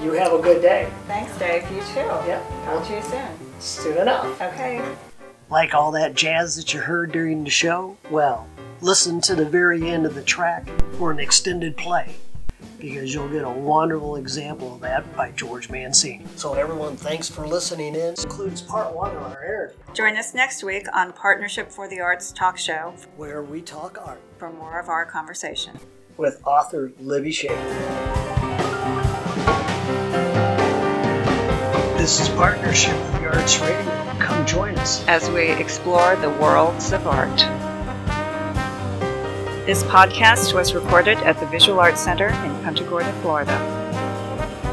you 0.01 0.13
have 0.13 0.33
a 0.33 0.39
good 0.41 0.61
day. 0.61 0.89
Thanks, 1.07 1.37
Dave. 1.37 1.63
You 1.71 1.81
too. 1.81 1.99
Yep. 1.99 2.49
Talk 2.65 2.87
to 2.87 2.93
you 2.95 3.01
soon. 3.03 3.59
Soon 3.59 3.97
enough. 3.97 4.41
Okay. 4.41 4.81
Like 5.53 5.75
all 5.75 5.91
that 5.91 6.15
jazz 6.15 6.55
that 6.55 6.73
you 6.73 6.79
heard 6.79 7.11
during 7.11 7.43
the 7.43 7.49
show? 7.51 7.95
Well, 8.09 8.47
listen 8.81 9.21
to 9.21 9.35
the 9.35 9.45
very 9.45 9.87
end 9.87 10.07
of 10.07 10.15
the 10.15 10.23
track 10.23 10.67
for 10.93 11.11
an 11.11 11.19
extended 11.19 11.77
play 11.77 12.15
because 12.79 13.13
you'll 13.13 13.29
get 13.29 13.43
a 13.43 13.49
wonderful 13.51 14.15
example 14.15 14.73
of 14.73 14.81
that 14.81 15.15
by 15.15 15.29
George 15.33 15.69
Mancini. 15.69 16.25
So, 16.37 16.55
everyone, 16.55 16.97
thanks 16.97 17.29
for 17.29 17.45
listening 17.45 17.93
in. 17.93 18.15
This 18.15 18.23
includes 18.23 18.63
part 18.63 18.95
one 18.95 19.15
of 19.15 19.21
our 19.21 19.45
interview 19.45 19.77
Join 19.93 20.17
us 20.17 20.33
next 20.33 20.63
week 20.63 20.87
on 20.91 21.13
Partnership 21.13 21.69
for 21.71 21.87
the 21.87 21.99
Arts 21.99 22.31
Talk 22.31 22.57
Show 22.57 22.95
where 23.15 23.43
we 23.43 23.61
talk 23.61 23.99
art 24.03 24.21
for 24.39 24.51
more 24.51 24.79
of 24.79 24.89
our 24.89 25.05
conversation. 25.05 25.77
with 26.17 26.41
author 26.47 26.91
Libby 26.99 27.31
Schaefer. 27.31 27.55
This 31.95 32.19
is 32.19 32.27
Partnership 32.29 32.95
for 32.97 33.19
the 33.19 33.27
Arts 33.27 33.59
Radio. 33.59 34.12
Come 34.43 34.49
join 34.49 34.75
us. 34.77 35.07
as 35.07 35.29
we 35.29 35.51
explore 35.51 36.17
the 36.17 36.29
worlds 36.29 36.91
of 36.91 37.07
art. 37.07 37.37
This 39.65 39.83
podcast 39.83 40.53
was 40.53 40.73
recorded 40.73 41.17
at 41.19 41.39
the 41.39 41.45
Visual 41.45 41.79
Arts 41.79 42.01
Center 42.01 42.27
in 42.27 42.53
Punta 42.61 42.83
Gorda, 42.83 43.13
Florida. 43.21 43.53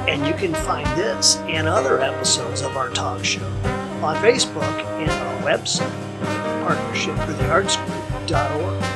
And 0.08 0.26
you 0.26 0.34
can 0.34 0.54
find 0.54 0.88
this 0.98 1.36
and 1.46 1.68
other 1.68 2.00
episodes 2.00 2.62
of 2.62 2.76
our 2.76 2.90
talk 2.90 3.24
show 3.24 3.46
on 4.02 4.16
Facebook 4.16 4.82
and 4.98 5.08
our 5.08 5.42
website, 5.42 5.88
partnershipfortheartsgroup.org. 6.66 8.89